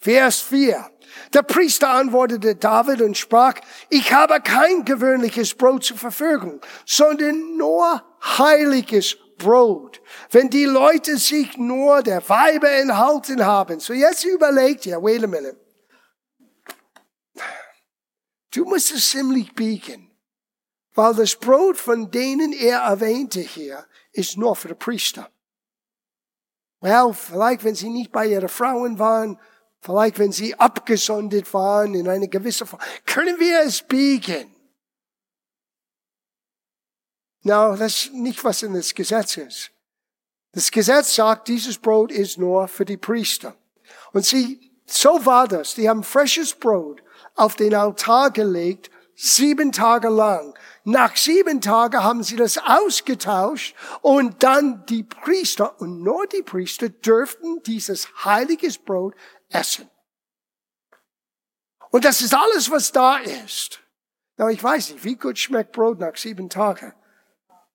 Vers 0.00 0.40
4. 0.40 0.90
Der 1.34 1.42
Priester 1.42 1.90
antwortete 1.90 2.56
David 2.56 3.02
und 3.02 3.18
sprach, 3.18 3.54
ich 3.90 4.12
habe 4.12 4.40
kein 4.40 4.84
gewöhnliches 4.84 5.54
Brot 5.54 5.84
zur 5.84 5.98
Verfügung, 5.98 6.60
sondern 6.86 7.56
nur 7.56 8.02
heiliges 8.38 9.16
Brot. 9.36 10.00
Wenn 10.30 10.48
die 10.48 10.64
Leute 10.64 11.18
sich 11.18 11.56
nur 11.58 12.02
der 12.02 12.26
Weiber 12.28 12.70
enthalten 12.70 13.44
haben. 13.44 13.80
So 13.80 13.92
jetzt 13.92 14.24
überlegt 14.24 14.86
ihr, 14.86 15.02
wait 15.02 15.22
a 15.22 15.26
minute. 15.26 15.60
Du 18.52 18.64
musst 18.64 18.92
es 18.92 19.10
ziemlich 19.10 19.54
biegen. 19.54 20.10
Weil 20.94 21.14
das 21.14 21.36
Brot, 21.36 21.76
von 21.76 22.10
denen 22.10 22.52
er 22.52 22.80
erwähnte 22.80 23.40
hier, 23.40 23.86
ist 24.12 24.36
nur 24.36 24.56
für 24.56 24.68
die 24.68 24.74
Priester. 24.74 25.30
Well, 26.80 27.12
vielleicht 27.12 27.64
wenn 27.64 27.74
sie 27.74 27.90
nicht 27.90 28.10
bei 28.10 28.26
ihren 28.26 28.48
Frauen 28.48 28.98
waren, 28.98 29.38
vielleicht 29.80 30.18
wenn 30.18 30.32
sie 30.32 30.54
abgesondert 30.54 31.52
waren 31.54 31.94
in 31.94 32.08
eine 32.08 32.28
gewisse 32.28 32.66
Form, 32.66 32.80
können 33.06 33.38
wir 33.38 33.60
es 33.60 33.82
biegen. 33.82 34.54
Na, 37.42 37.74
das 37.74 38.04
ist 38.04 38.12
nicht, 38.12 38.44
was 38.44 38.62
in 38.62 38.74
das 38.74 38.94
Gesetz 38.94 39.36
ist. 39.38 39.70
Das 40.52 40.70
Gesetz 40.70 41.14
sagt, 41.14 41.48
dieses 41.48 41.78
Brot 41.78 42.12
ist 42.12 42.38
nur 42.38 42.68
für 42.68 42.84
die 42.84 42.96
Priester. 42.96 43.54
Und 44.12 44.26
sie, 44.26 44.72
so 44.84 45.24
war 45.24 45.48
das. 45.48 45.74
Die 45.74 45.88
haben 45.88 46.02
frisches 46.02 46.54
Brot 46.54 47.02
auf 47.34 47.56
den 47.56 47.74
Altar 47.74 48.30
gelegt, 48.30 48.90
sieben 49.14 49.72
Tage 49.72 50.08
lang. 50.08 50.54
Nach 50.84 51.16
sieben 51.16 51.60
Tagen 51.60 52.02
haben 52.02 52.22
sie 52.22 52.36
das 52.36 52.58
ausgetauscht 52.58 53.74
und 54.02 54.42
dann 54.42 54.84
die 54.86 55.04
Priester 55.04 55.80
und 55.80 56.02
nur 56.02 56.26
die 56.26 56.42
Priester 56.42 56.88
dürften 56.88 57.62
dieses 57.62 58.08
heiliges 58.24 58.78
Brot 58.78 59.14
essen. 59.50 59.88
Und 61.90 62.04
das 62.04 62.22
ist 62.22 62.34
alles, 62.34 62.70
was 62.70 62.92
da 62.92 63.18
ist. 63.18 63.80
Na, 64.36 64.48
ich 64.48 64.62
weiß 64.62 64.90
nicht, 64.90 65.04
wie 65.04 65.16
gut 65.16 65.38
schmeckt 65.38 65.72
Brot 65.72 65.98
nach 65.98 66.16
sieben 66.16 66.48
Tagen 66.48 66.94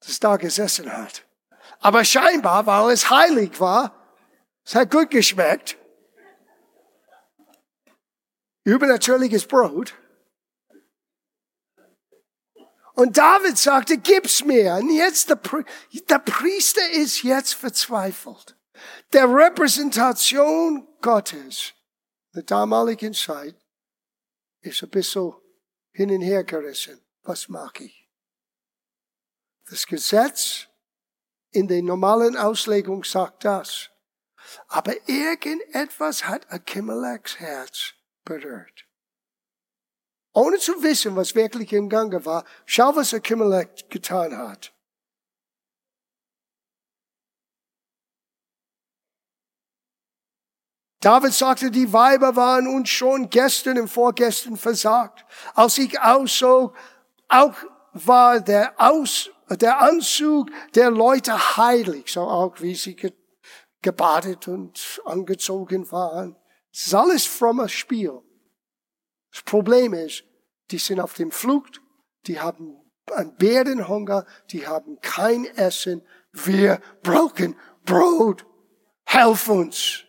das 0.06 0.20
da 0.20 0.38
gesessen 0.38 0.92
hat. 0.92 1.26
Aber 1.80 2.04
scheinbar, 2.04 2.66
weil 2.66 2.92
es 2.92 3.10
heilig 3.10 3.60
war, 3.60 3.96
es 4.64 4.76
hat 4.76 4.92
gut 4.92 5.10
geschmeckt. 5.10 5.78
Übernatürliches 8.64 9.46
Brot. 9.46 9.94
Und 12.94 13.18
David 13.18 13.58
sagte, 13.58 13.98
gib's 13.98 14.44
mir. 14.44 14.76
Und 14.76 14.90
jetzt 14.90 15.30
der, 15.30 15.40
der 16.10 16.20
Priester 16.20 16.90
ist 16.92 17.24
jetzt 17.24 17.54
verzweifelt. 17.54 18.55
Der 19.14 19.26
Repräsentation 19.26 20.88
Gottes 21.02 21.74
der 22.34 22.44
damaligen 22.44 23.14
Zeit 23.14 23.56
ist 24.62 24.84
ein 24.84 24.90
bisschen 24.90 25.34
hin 25.92 26.12
und 26.12 26.22
her 26.22 26.44
gerissen. 26.44 27.00
Was 27.24 27.48
mag 27.48 27.80
ich? 27.80 28.10
Das 29.70 29.88
Gesetz 29.88 30.68
in 31.52 31.68
der 31.68 31.82
normalen 31.82 32.36
Auslegung 32.36 33.04
sagt 33.04 33.46
das. 33.46 33.90
Aber 34.68 34.94
irgendetwas 35.08 36.28
hat 36.28 36.52
Achimelechs 36.52 37.40
Herz 37.40 37.94
berührt. 38.26 38.86
Ohne 40.34 40.60
zu 40.60 40.84
wissen, 40.84 41.16
was 41.16 41.34
wirklich 41.34 41.72
im 41.72 41.88
Gange 41.88 42.26
war, 42.26 42.44
schau, 42.66 42.96
was 42.96 43.14
Achimelech 43.14 43.88
getan 43.90 44.38
hat. 44.38 44.75
David 51.06 51.34
sagte, 51.34 51.70
die 51.70 51.94
Weiber 51.94 52.36
waren 52.36 52.68
uns 52.68 52.90
schon 52.90 53.30
gestern 53.30 53.78
und 53.80 53.90
vorgestern 53.90 54.58
versagt. 54.58 55.24
Als 55.54 55.78
ich 55.78 56.00
auszog, 56.00 56.76
auch 57.30 57.54
war 57.94 58.40
der, 58.42 58.74
Aus, 58.78 59.30
der 59.48 59.82
Anzug 59.82 60.50
der 60.74 60.90
Leute 60.90 61.58
heilig, 61.58 62.12
so 62.12 62.22
auch 62.22 62.60
wie 62.60 62.74
sie 62.74 62.98
gebadet 63.84 64.48
und 64.48 65.00
angezogen 65.06 65.92
waren. 65.92 66.38
Es 66.74 66.88
ist 66.88 66.96
alles 66.96 67.28
frommes 67.28 67.72
Spiel. 67.72 68.20
Das 69.32 69.44
Problem 69.44 69.94
ist, 69.94 70.24
die 70.72 70.80
sind 70.80 71.00
auf 71.00 71.14
dem 71.14 71.30
Flucht, 71.30 71.82
die 72.26 72.40
haben 72.40 72.78
einen 73.14 73.36
Bärenhunger, 73.36 74.26
die 74.50 74.66
haben 74.66 75.00
kein 75.02 75.46
Essen. 75.46 76.02
Wir 76.32 76.82
brauchen 77.04 77.56
Brot. 77.84 78.44
Helf 79.06 79.48
uns. 79.50 80.05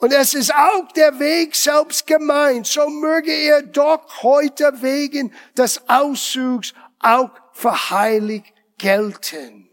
Und 0.00 0.12
es 0.12 0.32
ist 0.32 0.54
auch 0.54 0.90
der 0.92 1.18
Weg 1.18 1.54
selbst 1.54 2.06
gemeint. 2.06 2.66
So 2.66 2.88
möge 2.88 3.32
er 3.32 3.62
doch 3.62 4.22
heute 4.22 4.80
wegen 4.80 5.34
des 5.56 5.88
Auszugs 5.88 6.72
auch 6.98 7.30
für 7.52 7.90
heilig 7.90 8.54
gelten. 8.78 9.70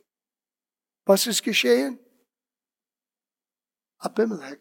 Was 1.06 1.28
ist 1.28 1.44
geschehen? 1.44 1.98
Abimelech 4.00 4.60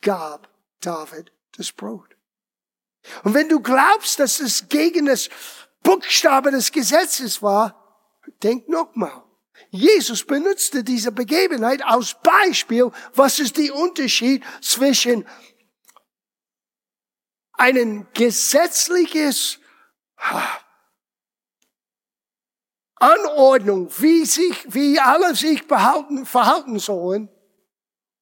gab 0.00 0.48
David 0.80 1.32
das 1.56 1.72
Brot. 1.72 2.16
Und 3.24 3.34
wenn 3.34 3.48
du 3.48 3.60
glaubst, 3.60 4.20
dass 4.20 4.38
es 4.38 4.68
gegen 4.68 5.06
das 5.06 5.28
Buchstabe 5.82 6.52
des 6.52 6.70
Gesetzes 6.70 7.42
war, 7.42 8.22
denk 8.42 8.68
nochmal. 8.68 9.24
Jesus 9.70 10.24
benutzte 10.24 10.82
diese 10.84 11.12
Begebenheit 11.12 11.82
als 11.84 12.16
Beispiel, 12.22 12.90
was 13.14 13.38
ist 13.38 13.56
der 13.56 13.74
Unterschied 13.74 14.44
zwischen 14.60 15.26
einem 17.52 18.06
gesetzliches 18.14 19.58
Anordnung, 22.94 23.90
wie 23.98 24.24
sich, 24.24 24.72
wie 24.72 24.98
alle 24.98 25.34
sich 25.34 25.66
behalten, 25.66 26.24
verhalten 26.26 26.78
sollen, 26.78 27.28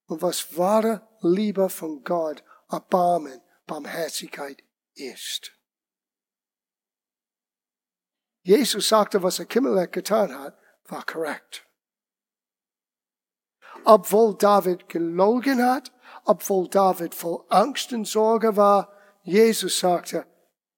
und 0.06 0.22
was 0.22 0.56
wahre 0.56 1.06
Liebe 1.20 1.68
von 1.68 2.02
Gott, 2.04 2.42
Erbarmen, 2.70 3.40
Barmherzigkeit 3.66 4.62
ist. 4.94 5.52
Jesus 8.42 8.88
sagte, 8.88 9.22
was 9.22 9.40
Achimelech 9.40 9.90
getan 9.90 10.38
hat, 10.38 10.56
war 10.90 11.04
korrekt. 11.04 11.64
Obwohl 13.84 14.36
David 14.36 14.88
gelogen 14.88 15.64
hat, 15.64 15.92
obwohl 16.24 16.68
David 16.68 17.14
voll 17.14 17.44
Angst 17.48 17.92
und 17.92 18.06
Sorge 18.06 18.56
war, 18.56 18.92
Jesus 19.22 19.78
sagte, 19.78 20.26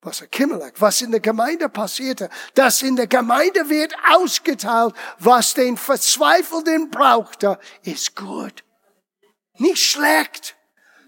was 0.01 0.23
Achimelech, 0.23 0.75
was 0.79 1.03
in 1.03 1.11
der 1.11 1.21
Gemeinde 1.21 1.69
passierte, 1.69 2.29
das 2.55 2.83
in 2.83 2.97
der 2.97 3.07
Gemeinde 3.07 3.69
wird 3.69 3.95
ausgeteilt, 4.15 4.95
was 5.19 5.55
den 5.55 5.77
Verzweifelten 5.77 6.91
brauchte, 6.91 7.59
ist 7.83 8.15
gut. 8.15 8.65
Nicht 9.59 9.83
schlecht. 9.83 10.57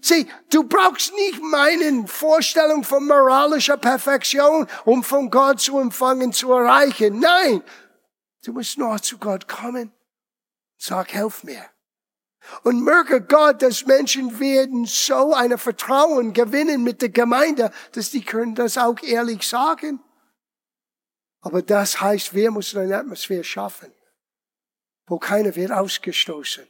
Sieh, 0.01 0.27
du 0.49 0.63
brauchst 0.63 1.13
nicht 1.13 1.41
meinen 1.41 2.07
Vorstellung 2.07 2.83
von 2.83 3.05
moralischer 3.05 3.77
Perfektion, 3.77 4.67
um 4.83 5.03
von 5.03 5.29
Gott 5.29 5.61
zu 5.61 5.77
empfangen, 5.79 6.33
zu 6.33 6.51
erreichen. 6.51 7.19
Nein, 7.19 7.63
Du 8.43 8.53
musst 8.53 8.77
nur 8.77 9.01
zu 9.01 9.17
Gott 9.17 9.47
kommen. 9.47 9.91
Sag, 10.77 11.13
helf 11.13 11.43
mir. 11.43 11.65
Und 12.63 12.83
merke 12.83 13.21
Gott, 13.21 13.61
dass 13.61 13.85
Menschen 13.85 14.39
werden 14.39 14.85
so 14.85 15.33
eine 15.33 15.59
Vertrauen 15.59 16.33
gewinnen 16.33 16.83
mit 16.83 17.01
der 17.01 17.09
Gemeinde, 17.09 17.71
dass 17.91 18.09
die 18.09 18.23
können 18.23 18.55
das 18.55 18.77
auch 18.77 19.01
ehrlich 19.03 19.47
sagen. 19.47 19.99
Aber 21.41 21.61
das 21.61 22.01
heißt, 22.01 22.33
wir 22.33 22.51
müssen 22.51 22.79
eine 22.81 22.97
Atmosphäre 22.97 23.43
schaffen, 23.43 23.91
wo 25.07 25.19
keiner 25.19 25.55
wird 25.55 25.71
ausgestoßen. 25.71 26.67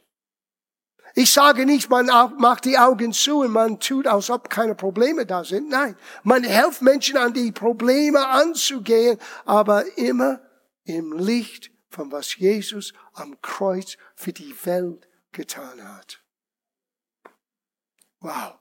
Ich 1.14 1.32
sage 1.32 1.66
nicht, 1.66 1.90
man 1.90 2.06
macht 2.38 2.64
die 2.64 2.78
Augen 2.78 3.12
zu 3.12 3.40
und 3.40 3.50
man 3.50 3.80
tut, 3.80 4.06
als 4.06 4.30
ob 4.30 4.48
keine 4.48 4.74
Probleme 4.74 5.26
da 5.26 5.44
sind. 5.44 5.68
Nein, 5.68 5.96
man 6.22 6.42
hilft 6.42 6.80
Menschen 6.80 7.18
an 7.18 7.34
die 7.34 7.52
Probleme 7.52 8.26
anzugehen, 8.26 9.18
aber 9.44 9.84
immer 9.98 10.40
im 10.84 11.12
Licht 11.12 11.70
von 11.88 12.10
was 12.10 12.36
Jesus 12.36 12.92
am 13.12 13.40
Kreuz 13.42 13.96
für 14.14 14.32
die 14.32 14.54
Welt 14.64 15.08
getan 15.32 15.82
hat. 15.96 16.22
Wow. 18.20 18.54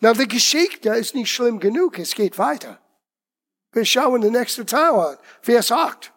Na, 0.00 0.12
die 0.12 0.26
Geschichte 0.26 0.88
ist 0.90 1.14
nicht 1.14 1.30
schlimm 1.30 1.60
genug. 1.60 1.98
Es 1.98 2.14
geht 2.14 2.38
weiter. 2.38 2.80
Wir 3.72 3.84
schauen 3.84 4.22
den 4.22 4.32
nächsten 4.32 4.66
Teil 4.66 4.94
an. 4.94 5.18
Vers 5.42 5.70
8. 5.70 6.12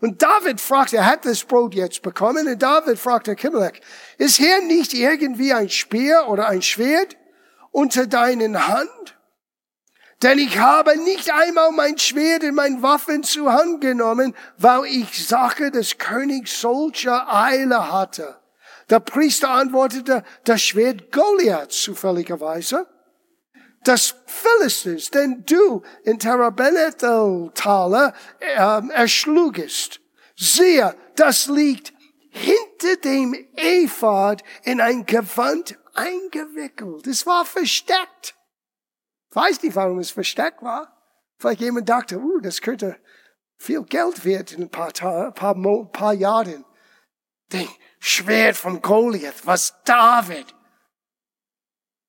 Und 0.00 0.22
David 0.22 0.60
fragt, 0.60 0.92
er 0.92 1.06
hat 1.06 1.24
das 1.24 1.44
Brot 1.44 1.74
jetzt 1.74 2.02
bekommen, 2.02 2.46
und 2.46 2.62
David 2.62 2.98
fragt 2.98 3.26
der 3.26 3.34
Kimmelech, 3.34 3.80
ist 4.18 4.36
hier 4.36 4.62
nicht 4.62 4.94
irgendwie 4.94 5.52
ein 5.52 5.68
Speer 5.68 6.28
oder 6.28 6.48
ein 6.48 6.62
Schwert 6.62 7.16
unter 7.70 8.06
deinen 8.06 8.66
Hand? 8.68 9.13
Denn 10.22 10.38
ich 10.38 10.58
habe 10.58 10.96
nicht 10.96 11.32
einmal 11.32 11.70
mein 11.72 11.98
Schwert 11.98 12.44
und 12.44 12.54
mein 12.54 12.82
Waffen 12.82 13.22
zu 13.22 13.52
Hand 13.52 13.80
genommen, 13.80 14.34
weil 14.56 14.86
ich 14.86 15.26
Sache 15.26 15.70
des 15.70 15.98
Königs 15.98 16.60
solcher 16.60 17.32
Eile 17.32 17.92
hatte. 17.92 18.38
Der 18.90 19.00
Priester 19.00 19.50
antwortete, 19.50 20.24
das 20.44 20.62
Schwert 20.62 21.10
Goliaths 21.10 21.82
zufälligerweise. 21.82 22.86
Das 23.82 24.14
Philistins, 24.26 25.10
den 25.10 25.44
du 25.44 25.82
in 26.04 26.18
Tarabenethel-Tale 26.18 28.14
äh, 28.40 28.88
erschlugest. 28.90 30.00
Siehe, 30.36 30.94
das 31.16 31.46
liegt 31.46 31.92
hinter 32.30 32.96
dem 33.02 33.34
Ephod 33.56 34.42
in 34.64 34.80
ein 34.80 35.06
Gewand 35.06 35.78
eingewickelt. 35.94 37.06
Es 37.06 37.26
war 37.26 37.44
versteckt. 37.44 38.34
Weiß 39.34 39.62
nicht, 39.62 39.74
warum 39.74 39.98
es 39.98 40.10
versteckt 40.10 40.62
war. 40.62 40.96
Vielleicht 41.38 41.60
jemand 41.60 41.88
dachte, 41.88 42.18
uh, 42.18 42.40
das 42.40 42.60
könnte 42.60 42.96
viel 43.56 43.82
Geld 43.82 44.24
wert 44.24 44.52
in 44.52 44.62
ein 44.62 44.70
paar, 44.70 44.92
paar, 45.32 45.54
paar 45.90 46.12
Jahren. 46.14 46.64
Den 47.52 47.68
Schwert 47.98 48.56
von 48.56 48.80
Goliath, 48.80 49.44
was 49.46 49.74
David 49.84 50.54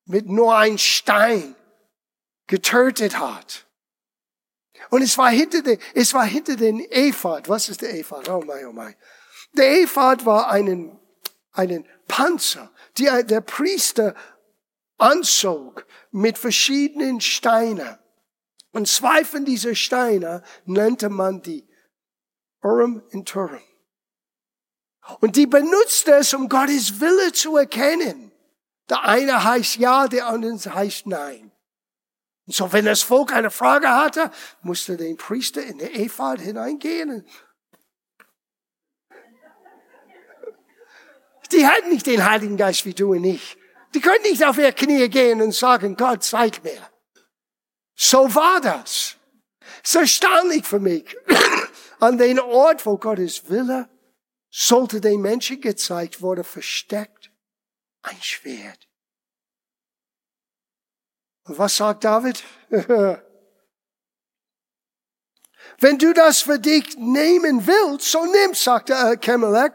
mit 0.05 0.27
nur 0.27 0.55
ein 0.55 0.77
Stein 0.77 1.55
getötet 2.47 3.19
hat. 3.19 3.65
Und 4.89 5.01
es 5.01 5.17
war 5.17 5.29
hinter 5.29 5.61
den, 5.61 5.79
es 5.93 6.13
war 6.13 6.25
hinter 6.25 6.55
den 6.55 6.79
Ephod. 6.91 7.49
Was 7.49 7.69
ist 7.69 7.81
der 7.81 7.97
Ephod? 7.97 8.29
Oh 8.29 8.43
mein, 8.45 8.65
oh 8.67 8.71
mein. 8.71 8.95
Der 9.53 9.81
Ephod 9.81 10.25
war 10.25 10.51
einen, 10.51 10.99
einen 11.53 11.87
Panzer, 12.07 12.71
die 12.97 13.09
der 13.25 13.41
Priester 13.41 14.13
anzog 14.97 15.85
mit 16.15 16.37
verschiedenen 16.37 17.19
Steinen. 17.19 17.97
Und 18.71 18.87
zwei 18.87 19.25
von 19.25 19.43
diesen 19.43 19.75
Steinen 19.75 20.41
nannte 20.65 21.09
man 21.09 21.41
die 21.41 21.67
Urim 22.61 23.03
und 23.11 23.27
Turim. 23.27 23.61
Und 25.19 25.35
die 25.35 25.45
benutzte 25.45 26.13
es, 26.15 26.33
um 26.33 26.47
Gottes 26.47 27.01
Wille 27.01 27.33
zu 27.33 27.57
erkennen. 27.57 28.31
Der 28.89 29.03
eine 29.03 29.43
heißt 29.43 29.75
ja, 29.75 30.07
der 30.07 30.27
andere 30.27 30.73
heißt 30.73 31.05
nein. 31.07 31.51
Und 32.47 32.55
so, 32.55 32.71
wenn 32.71 32.85
das 32.85 33.01
Volk 33.01 33.33
eine 33.33 33.51
Frage 33.51 33.89
hatte, 33.89 34.31
musste 34.61 34.95
der 34.95 35.13
Priester 35.15 35.63
in 35.63 35.79
der 35.79 35.99
Ephod 35.99 36.39
hineingehen 36.39 37.25
Die 41.51 41.67
hatten 41.67 41.89
nicht 41.89 42.07
den 42.07 42.23
Heiligen 42.27 42.57
Geist 42.57 42.85
wie 42.85 42.93
du 42.93 43.11
und 43.13 43.23
ich. 43.25 43.57
Die 43.95 44.01
können 44.01 44.23
nicht 44.23 44.43
auf 44.43 44.57
ihre 44.57 44.73
Knie 44.73 45.07
gehen 45.07 45.41
und 45.41 45.53
sagen, 45.53 45.95
Gott, 45.95 46.21
zeig 46.21 46.61
mir. 46.65 46.89
So 47.95 48.35
war 48.35 48.59
das. 48.59 49.15
Es 49.83 49.91
ist 49.91 49.95
erstaunlich 49.95 50.65
für 50.65 50.81
mich. 50.81 51.15
An 52.01 52.17
den 52.17 52.41
Ort, 52.41 52.85
wo 52.85 52.97
Gottes 52.97 53.49
Wille 53.49 53.87
sollte 54.49 54.99
den 54.99 55.21
Menschen 55.21 55.61
gezeigt 55.61 56.21
wurde, 56.21 56.43
versteckt 56.43 57.31
ein 58.01 58.21
Schwert. 58.21 58.89
Und 61.43 61.57
was 61.57 61.77
sagt 61.77 62.03
David? 62.03 62.43
Wenn 65.79 65.97
du 65.97 66.13
das 66.13 66.41
für 66.41 66.59
dich 66.59 66.97
nehmen 66.97 67.67
willst, 67.67 68.11
so 68.11 68.23
nimm, 68.25 68.53
sagte 68.53 68.93
äh, 68.93 69.17
Kemelech, 69.17 69.73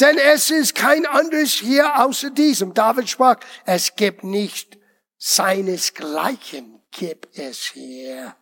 denn 0.00 0.18
es 0.18 0.50
ist 0.50 0.74
kein 0.74 1.06
anderes 1.06 1.52
hier 1.52 2.00
außer 2.00 2.30
diesem. 2.30 2.74
David 2.74 3.08
sprach, 3.08 3.36
es 3.66 3.94
gibt 3.94 4.24
nicht 4.24 4.78
seinesgleichen, 5.18 6.82
gibt 6.90 7.38
es 7.38 7.66
hier. 7.66 8.34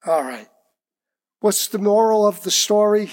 Alright. 0.00 0.48
What's 1.40 1.70
the 1.70 1.78
moral 1.78 2.26
of 2.26 2.42
the 2.42 2.50
story? 2.50 3.10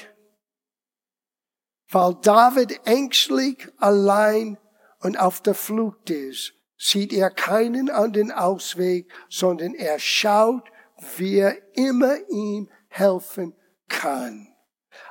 Weil 1.90 2.16
David 2.22 2.80
ängstlich 2.86 3.68
allein 3.78 4.58
und 5.00 5.18
auf 5.18 5.42
der 5.42 5.54
Flucht 5.54 6.10
ist, 6.10 6.54
sieht 6.78 7.14
er 7.14 7.30
keinen 7.30 7.90
anderen 7.90 8.32
Ausweg, 8.32 9.12
sondern 9.30 9.76
er 9.76 10.00
schaut 10.00 10.70
wie 11.18 11.40
er 11.40 11.76
immer 11.76 12.18
ihm 12.30 12.70
helfen 12.88 13.56
kann. 13.88 14.48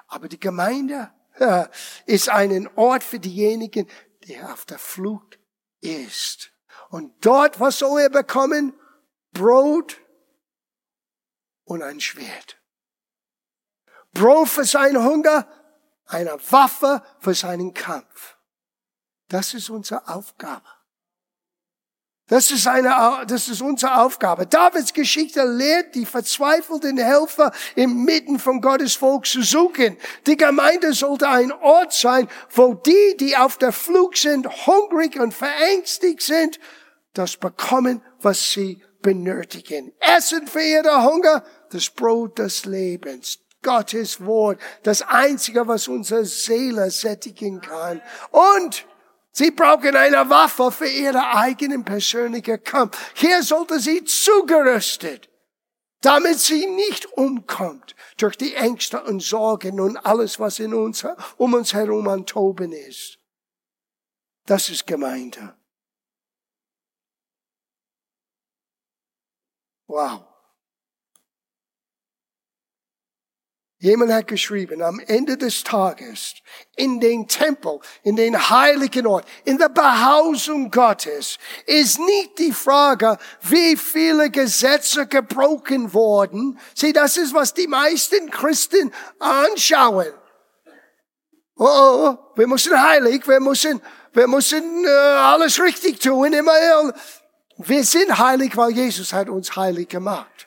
Aber 0.06 0.28
die 0.28 0.40
Gemeinde 0.40 1.12
ist 2.06 2.28
ein 2.28 2.68
Ort 2.76 3.02
für 3.02 3.18
diejenigen, 3.18 3.88
die 4.24 4.40
auf 4.40 4.64
der 4.64 4.78
Flucht 4.78 5.38
ist. 5.80 6.52
Und 6.90 7.12
dort, 7.24 7.60
was 7.60 7.80
soll 7.80 8.02
er 8.02 8.10
bekommen? 8.10 8.72
Brot 9.32 10.00
und 11.64 11.82
ein 11.82 12.00
Schwert. 12.00 12.58
Brot 14.12 14.48
für 14.48 14.64
seinen 14.64 15.04
Hunger, 15.04 15.48
eine 16.06 16.38
Waffe 16.50 17.02
für 17.18 17.34
seinen 17.34 17.74
Kampf. 17.74 18.36
Das 19.28 19.54
ist 19.54 19.70
unsere 19.70 20.06
Aufgabe. 20.08 20.68
Das 22.28 22.50
ist 22.50 22.66
eine, 22.66 22.94
das 23.26 23.48
ist 23.48 23.60
unsere 23.60 24.00
Aufgabe. 24.00 24.46
Davids 24.46 24.94
Geschichte 24.94 25.44
lehrt 25.44 25.94
die 25.94 26.06
verzweifelten 26.06 26.96
Helfer 26.96 27.52
inmitten 27.74 28.38
von 28.38 28.62
Gottes 28.62 28.94
Volk 28.94 29.26
zu 29.26 29.42
suchen. 29.42 29.98
Die 30.26 30.38
Gemeinde 30.38 30.94
sollte 30.94 31.28
ein 31.28 31.52
Ort 31.52 31.92
sein, 31.92 32.26
wo 32.48 32.72
die, 32.72 33.16
die 33.20 33.36
auf 33.36 33.58
der 33.58 33.72
Flug 33.72 34.16
sind, 34.16 34.48
hungrig 34.66 35.20
und 35.20 35.34
verängstigt 35.34 36.22
sind, 36.22 36.58
das 37.12 37.36
bekommen, 37.36 38.00
was 38.22 38.52
sie 38.52 38.82
benötigen. 39.02 39.92
Essen 40.00 40.46
für 40.46 40.62
ihre 40.62 41.04
Hunger, 41.04 41.44
das 41.70 41.90
Brot 41.90 42.38
des 42.38 42.64
Lebens. 42.64 43.38
Gottes 43.62 44.24
Wort, 44.24 44.60
das 44.82 45.02
einzige, 45.02 45.66
was 45.66 45.88
unsere 45.88 46.24
Seele 46.26 46.90
sättigen 46.90 47.60
kann. 47.60 48.00
Und 48.30 48.86
Sie 49.36 49.50
brauchen 49.50 49.96
eine 49.96 50.30
Waffe 50.30 50.70
für 50.70 50.86
ihren 50.86 51.16
eigenen 51.16 51.84
persönlichen 51.84 52.62
Kampf. 52.62 52.96
Hier 53.14 53.42
sollte 53.42 53.80
sie 53.80 54.04
zugerüstet, 54.04 55.28
damit 56.02 56.38
sie 56.38 56.66
nicht 56.66 57.06
umkommt 57.14 57.96
durch 58.16 58.36
die 58.36 58.54
Ängste 58.54 59.02
und 59.02 59.20
Sorgen 59.20 59.80
und 59.80 59.96
alles, 59.96 60.38
was 60.38 60.60
in 60.60 60.72
uns, 60.72 61.04
um 61.36 61.54
uns 61.54 61.74
herum 61.74 62.06
an 62.06 62.24
Toben 62.24 62.70
ist. 62.70 63.18
Das 64.46 64.68
ist 64.68 64.86
Gemeinde. 64.86 65.56
Wow. 69.88 70.33
Jemand 73.84 74.10
hat 74.14 74.28
geschrieben, 74.28 74.80
am 74.80 74.98
Ende 74.98 75.36
des 75.36 75.62
Tages, 75.62 76.36
in 76.74 77.00
den 77.00 77.28
Tempel, 77.28 77.80
in 78.02 78.16
den 78.16 78.48
heiligen 78.48 79.06
Ort, 79.06 79.26
in 79.44 79.58
der 79.58 79.68
Behausung 79.68 80.70
Gottes, 80.70 81.36
ist 81.66 81.98
nicht 81.98 82.38
die 82.38 82.52
Frage, 82.52 83.18
wie 83.42 83.76
viele 83.76 84.30
Gesetze 84.30 85.06
gebrochen 85.06 85.92
wurden. 85.92 86.58
Sieh, 86.74 86.94
das 86.94 87.18
ist, 87.18 87.34
was 87.34 87.52
die 87.52 87.66
meisten 87.66 88.30
Christen 88.30 88.90
anschauen. 89.18 90.14
Oh, 91.56 91.66
oh, 91.66 92.18
wir 92.36 92.46
müssen 92.46 92.82
heilig, 92.82 93.28
wir 93.28 93.40
müssen, 93.40 93.82
wir 94.14 94.28
müssen 94.28 94.86
äh, 94.86 94.88
alles 94.88 95.60
richtig 95.60 96.00
tun. 96.00 96.32
Immer, 96.32 96.94
wir 97.58 97.84
sind 97.84 98.16
heilig, 98.16 98.56
weil 98.56 98.70
Jesus 98.70 99.12
hat 99.12 99.28
uns 99.28 99.54
heilig 99.54 99.90
gemacht. 99.90 100.43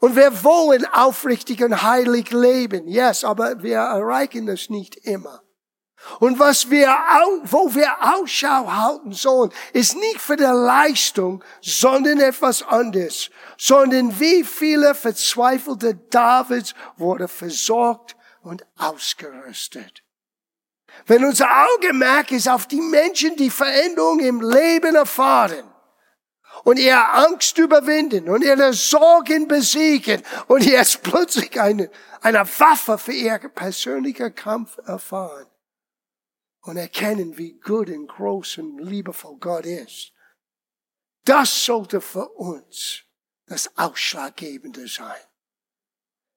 Und 0.00 0.16
wir 0.16 0.42
wollen 0.42 0.86
aufrichtig 0.86 1.62
und 1.62 1.82
heilig 1.82 2.30
leben. 2.30 2.88
Yes, 2.88 3.22
aber 3.22 3.62
wir 3.62 3.76
erreichen 3.76 4.46
das 4.46 4.70
nicht 4.70 4.96
immer. 4.96 5.42
Und 6.18 6.38
was 6.38 6.70
wir, 6.70 6.88
wo 7.44 7.74
wir 7.74 7.92
Ausschau 8.14 8.72
halten 8.72 9.12
sollen, 9.12 9.52
ist 9.74 9.96
nicht 9.96 10.20
für 10.20 10.36
die 10.36 10.44
Leistung, 10.44 11.44
sondern 11.60 12.20
etwas 12.20 12.62
anderes, 12.62 13.30
sondern 13.58 14.18
wie 14.18 14.42
viele 14.42 14.94
verzweifelte 14.94 15.94
Davids 15.94 16.74
wurde 16.96 17.28
versorgt 17.28 18.16
und 18.42 18.64
ausgerüstet. 18.78 20.02
Wenn 21.06 21.24
unser 21.24 21.48
Augenmerk 21.66 22.32
ist 22.32 22.48
auf 22.48 22.66
die 22.66 22.80
Menschen, 22.80 23.36
die 23.36 23.50
Veränderung 23.50 24.20
im 24.20 24.40
Leben 24.40 24.94
erfahren, 24.94 25.69
und 26.64 26.78
ihre 26.78 27.08
Angst 27.10 27.58
überwinden 27.58 28.28
und 28.28 28.42
ihre 28.42 28.72
Sorgen 28.72 29.48
besiegen 29.48 30.22
und 30.48 30.64
jetzt 30.64 31.02
plötzlich 31.02 31.60
eine, 31.60 31.90
eine 32.20 32.40
Waffe 32.58 32.98
für 32.98 33.12
ihr 33.12 33.38
persönlicher 33.38 34.30
Kampf 34.30 34.78
erfahren 34.84 35.46
und 36.62 36.76
erkennen, 36.76 37.36
wie 37.38 37.58
gut 37.58 37.88
und 37.88 38.06
groß 38.08 38.58
und 38.58 38.78
liebevoll 38.78 39.36
Gott 39.38 39.66
ist. 39.66 40.12
Das 41.24 41.64
sollte 41.64 42.00
für 42.00 42.28
uns 42.30 43.02
das 43.46 43.76
Ausschlaggebende 43.76 44.86
sein. 44.88 45.20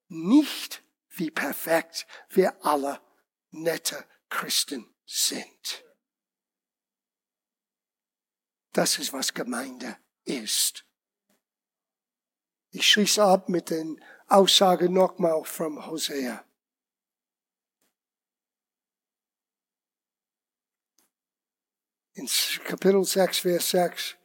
Nicht 0.08 0.82
wie 1.10 1.30
perfekt 1.30 2.06
wir 2.28 2.64
alle 2.64 3.00
nette 3.50 4.04
Christen 4.28 4.92
sind. 5.06 5.84
Das 8.72 8.98
ist, 8.98 9.12
was 9.12 9.32
Gemeinde 9.32 9.96
ist. 10.24 10.84
Ich 12.70 12.90
schließe 12.90 13.22
ab 13.22 13.48
mit 13.48 13.70
den 13.70 14.02
Aussagen 14.26 14.92
nochmal 14.92 15.44
von 15.44 15.86
Hosea. 15.86 16.44
In 22.14 22.28
Kapitel 22.64 23.04
6, 23.04 23.38
Vers 23.38 23.70
6. 23.70 24.16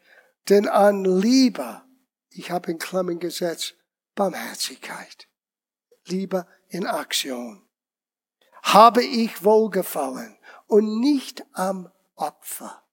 Denn 0.47 0.67
an 0.67 1.05
Liebe, 1.05 1.83
ich 2.29 2.49
habe 2.51 2.71
in 2.71 2.79
Klammern 2.79 3.19
gesetzt, 3.19 3.75
Barmherzigkeit, 4.15 5.27
Liebe 6.05 6.47
in 6.69 6.85
Aktion, 6.85 7.67
habe 8.63 9.03
ich 9.03 9.43
wohlgefallen 9.43 10.37
und 10.67 10.99
nicht 10.99 11.45
am 11.53 11.91
Opfer 12.15 12.83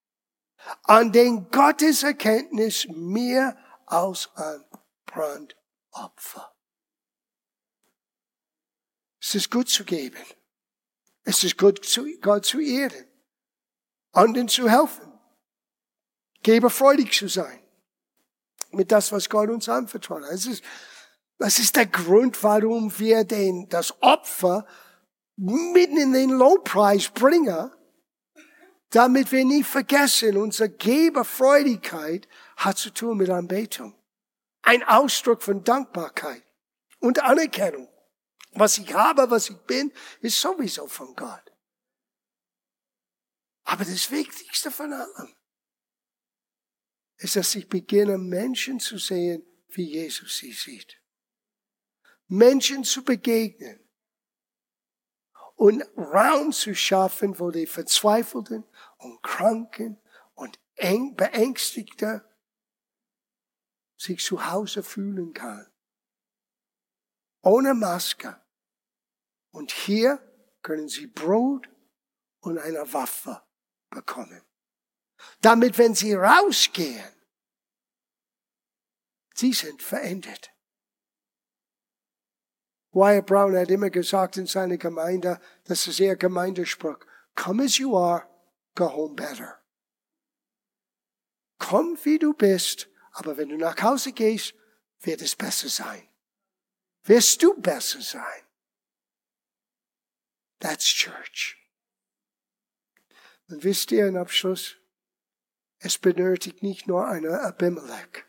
an 0.83 1.13
den 1.13 1.51
Gotteserkenntnis 1.51 2.87
mehr 2.89 3.57
als 3.87 4.31
an 4.35 4.65
Brandopfer. 5.07 6.53
Es 9.21 9.35
ist 9.35 9.51
gut 9.51 9.69
zu 9.69 9.85
geben. 9.85 10.23
Es 11.25 11.43
ist 11.43 11.59
gut, 11.59 11.81
Gott 12.21 12.45
zu 12.45 12.61
ehren. 12.61 13.07
Anderen 14.13 14.49
zu 14.49 14.71
helfen. 14.71 15.13
Geberfreudig 16.43 17.13
zu 17.13 17.29
sein. 17.29 17.61
Mit 18.71 18.93
das, 18.93 19.11
was 19.11 19.29
Gott 19.29 19.51
uns 19.51 19.69
anvertraut 19.69 20.23
hat. 20.23 20.33
Das 20.33 20.47
ist, 20.47 20.63
das 21.39 21.59
ist 21.59 21.75
der 21.77 21.87
Grund, 21.87 22.43
warum 22.43 22.97
wir 22.99 23.25
den, 23.25 23.69
das 23.69 24.01
Opfer 24.03 24.67
mitten 25.37 25.97
in 25.97 26.13
den 26.13 26.31
Lowpreis 26.31 27.09
bringen 27.09 27.71
damit 28.91 29.33
wir 29.33 29.45
nie 29.45 29.65
vergessen, 29.65 30.37
unsere 30.37 30.71
Geberfreudigkeit 30.71 32.29
hat 32.57 32.79
zu 32.79 32.91
tun 32.91 33.19
mit 33.19 33.31
Anbetung. 33.31 33.95
Ein 34.63 34.83
Ausdruck 34.85 35.43
von 35.43 35.65
Dankbarkeit 35.65 36.43
und 37.01 37.23
Anerkennung. 37.23 37.89
Was 38.53 38.79
ich 38.79 38.95
habe, 38.95 39.31
was 39.31 39.51
ich 39.51 39.57
bin, 39.59 39.93
ist 40.21 40.41
sowieso 40.41 40.87
von 40.87 41.15
Gott. 41.15 41.53
Aber 43.65 43.85
das 43.85 44.11
Wichtigste 44.11 44.71
von 44.71 44.93
allem 44.93 45.35
ist, 47.19 47.37
dass 47.37 47.55
ich 47.55 47.69
beginne, 47.69 48.17
Menschen 48.17 48.81
zu 48.81 48.99
sehen, 48.99 49.45
wie 49.69 49.91
Jesus 49.93 50.39
sie 50.39 50.53
sieht. 50.53 51.01
Menschen 52.29 52.85
zu 52.85 53.05
begegnen 53.05 53.81
und 55.57 55.83
Raum 55.97 56.53
zu 56.53 56.75
schaffen, 56.75 57.39
wo 57.39 57.51
die 57.51 57.67
Verzweifelten 57.67 58.65
und 59.07 59.23
Kranken 59.23 60.01
und 60.35 60.59
Beängstigte 60.75 62.25
sich 63.97 64.23
zu 64.23 64.51
Hause 64.51 64.83
fühlen 64.83 65.33
kann. 65.33 65.67
Ohne 67.43 67.75
Maske. 67.75 68.41
Und 69.53 69.71
hier 69.71 70.21
können 70.63 70.89
sie 70.89 71.07
Brot 71.07 71.69
und 72.41 72.59
eine 72.59 72.93
Waffe 72.93 73.43
bekommen. 73.89 74.43
Damit, 75.41 75.79
wenn 75.79 75.95
sie 75.95 76.15
rausgehen, 76.15 77.13
sie 79.35 79.53
sind 79.53 79.81
verändert. 79.81 80.53
Wyatt 82.91 83.27
Brown 83.27 83.57
hat 83.57 83.71
immer 83.71 83.91
gesagt 83.91 84.37
in 84.37 84.47
seiner 84.47 84.79
Gemeinde, 84.79 85.41
das 85.65 85.87
ist 85.87 86.01
ihr 86.01 86.17
Gemeindespruch, 86.17 86.99
come 87.35 87.65
as 87.65 87.79
you 87.79 87.97
are, 87.97 88.29
go 88.77 88.89
home 88.89 89.17
better. 89.17 89.59
Komm 91.59 91.99
wie 92.05 92.19
du 92.19 92.33
bist, 92.35 92.89
aber 93.13 93.37
wenn 93.37 93.49
du 93.49 93.57
nach 93.57 93.83
Hause 93.83 94.13
gehst, 94.13 94.55
wird 95.01 95.23
es 95.23 95.35
besser 95.35 95.69
sein. 95.69 96.09
Wirst 97.03 97.43
du 97.43 97.55
besser 97.61 98.01
sein. 98.01 98.43
That's 100.61 100.87
church. 100.87 101.57
Und 103.49 103.65
wisst 103.65 103.91
ihr 103.93 104.07
im 104.07 104.17
Abschluss, 104.17 104.77
es 105.79 105.99
benötigt 105.99 106.63
nicht 106.63 106.87
nur 106.87 107.07
einen 107.07 107.33
Abimelech, 107.33 108.25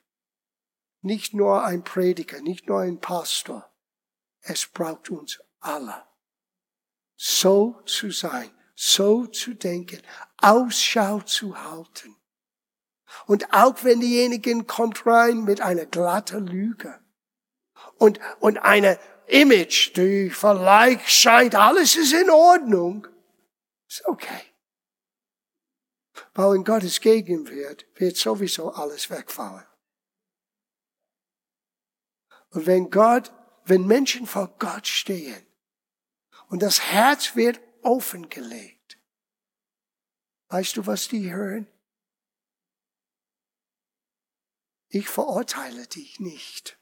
nicht 1.02 1.34
nur 1.34 1.64
ein 1.64 1.84
Prediger, 1.84 2.42
nicht 2.42 2.68
nur 2.68 2.82
ein 2.82 3.00
Pastor. 3.00 3.72
Es 4.42 4.68
braucht 4.68 5.10
uns 5.10 5.40
alle. 5.60 6.06
So 7.16 7.82
zu 7.86 8.12
sein, 8.12 8.57
so 8.80 9.26
zu 9.26 9.56
denken, 9.56 10.00
Ausschau 10.38 11.22
zu 11.22 11.58
halten. 11.58 12.16
Und 13.26 13.52
auch 13.52 13.84
wenn 13.84 14.00
diejenigen 14.00 14.68
kommt 14.68 15.06
rein 15.06 15.44
mit 15.44 15.62
einer 15.62 15.88
glatten 15.88 16.46
Lüge 16.46 17.00
und, 17.98 18.20
und 18.40 18.60
eine 18.60 19.00
Image, 19.26 19.96
die 19.98 20.30
vielleicht 20.30 21.10
scheint, 21.10 21.56
alles 21.56 21.96
ist 21.96 22.14
in 22.14 22.30
Ordnung, 22.30 23.08
ist 23.90 24.06
okay. 24.06 24.44
Weil 26.36 26.58
in 26.58 26.64
Gottes 26.64 27.02
Gegenwart 27.02 27.88
wird 27.96 28.16
sowieso 28.16 28.72
alles 28.72 29.10
wegfallen. 29.10 29.66
Und 32.52 32.68
wenn 32.68 32.92
Gott, 32.92 33.32
wenn 33.66 33.88
Menschen 33.88 34.28
vor 34.28 34.54
Gott 34.60 34.86
stehen 34.86 35.46
und 36.50 36.62
das 36.62 36.80
Herz 36.92 37.36
wird 37.36 37.60
offengelegt, 37.88 39.00
weißt 40.50 40.78
du, 40.78 40.86
was 40.86 41.08
die 41.08 41.32
hören? 41.32 41.68
Ich 44.90 45.08
verurteile 45.08 45.88
dich 45.88 46.20
nicht. 46.20 46.78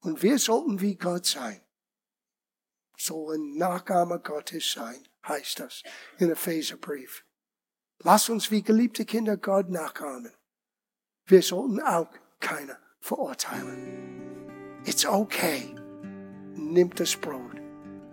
Und 0.00 0.22
wir 0.22 0.38
sollten 0.38 0.80
wie 0.80 0.96
Gott 0.96 1.26
sein. 1.26 1.60
So 2.96 3.30
ein 3.30 3.56
Nachahmer 3.56 4.18
Gottes 4.18 4.72
sein, 4.72 5.08
heißt 5.26 5.60
das 5.60 5.82
in 6.18 6.30
Epheserbrief. 6.30 7.24
Lass 7.98 8.28
uns 8.28 8.50
wie 8.50 8.62
geliebte 8.62 9.04
Kinder 9.04 9.36
Gott 9.36 9.70
nachahmen. 9.70 10.34
Wir 11.26 11.42
sollten 11.42 11.80
auch 11.80 12.12
keiner 12.40 12.78
verurteilen. 13.00 14.82
It's 14.84 15.06
okay. 15.06 15.81
Nimm 16.56 16.90
das 16.94 17.16
Brot, 17.16 17.56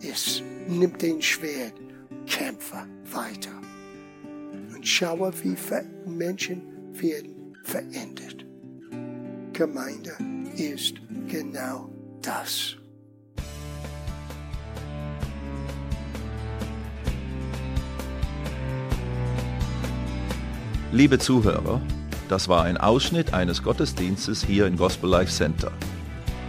iss, 0.02 0.42
nimm 0.68 0.98
den 0.98 1.22
Schwert, 1.22 1.74
kämpfe 2.26 2.88
weiter. 3.12 3.52
Und 4.74 4.88
schaue, 4.88 5.32
wie 5.44 5.56
Menschen 6.06 6.62
werden 6.94 7.54
verändert. 7.64 8.46
Gemeinde 9.54 10.14
ist 10.56 10.96
genau 11.28 11.90
das. 12.22 12.78
Liebe 20.92 21.20
Zuhörer, 21.20 21.82
das 22.30 22.48
war 22.50 22.64
ein 22.64 22.78
Ausschnitt 22.78 23.34
eines 23.34 23.62
Gottesdienstes 23.62 24.44
hier 24.44 24.66
im 24.66 24.76
Gospel 24.76 25.08
Life 25.08 25.32
Center. 25.32 25.72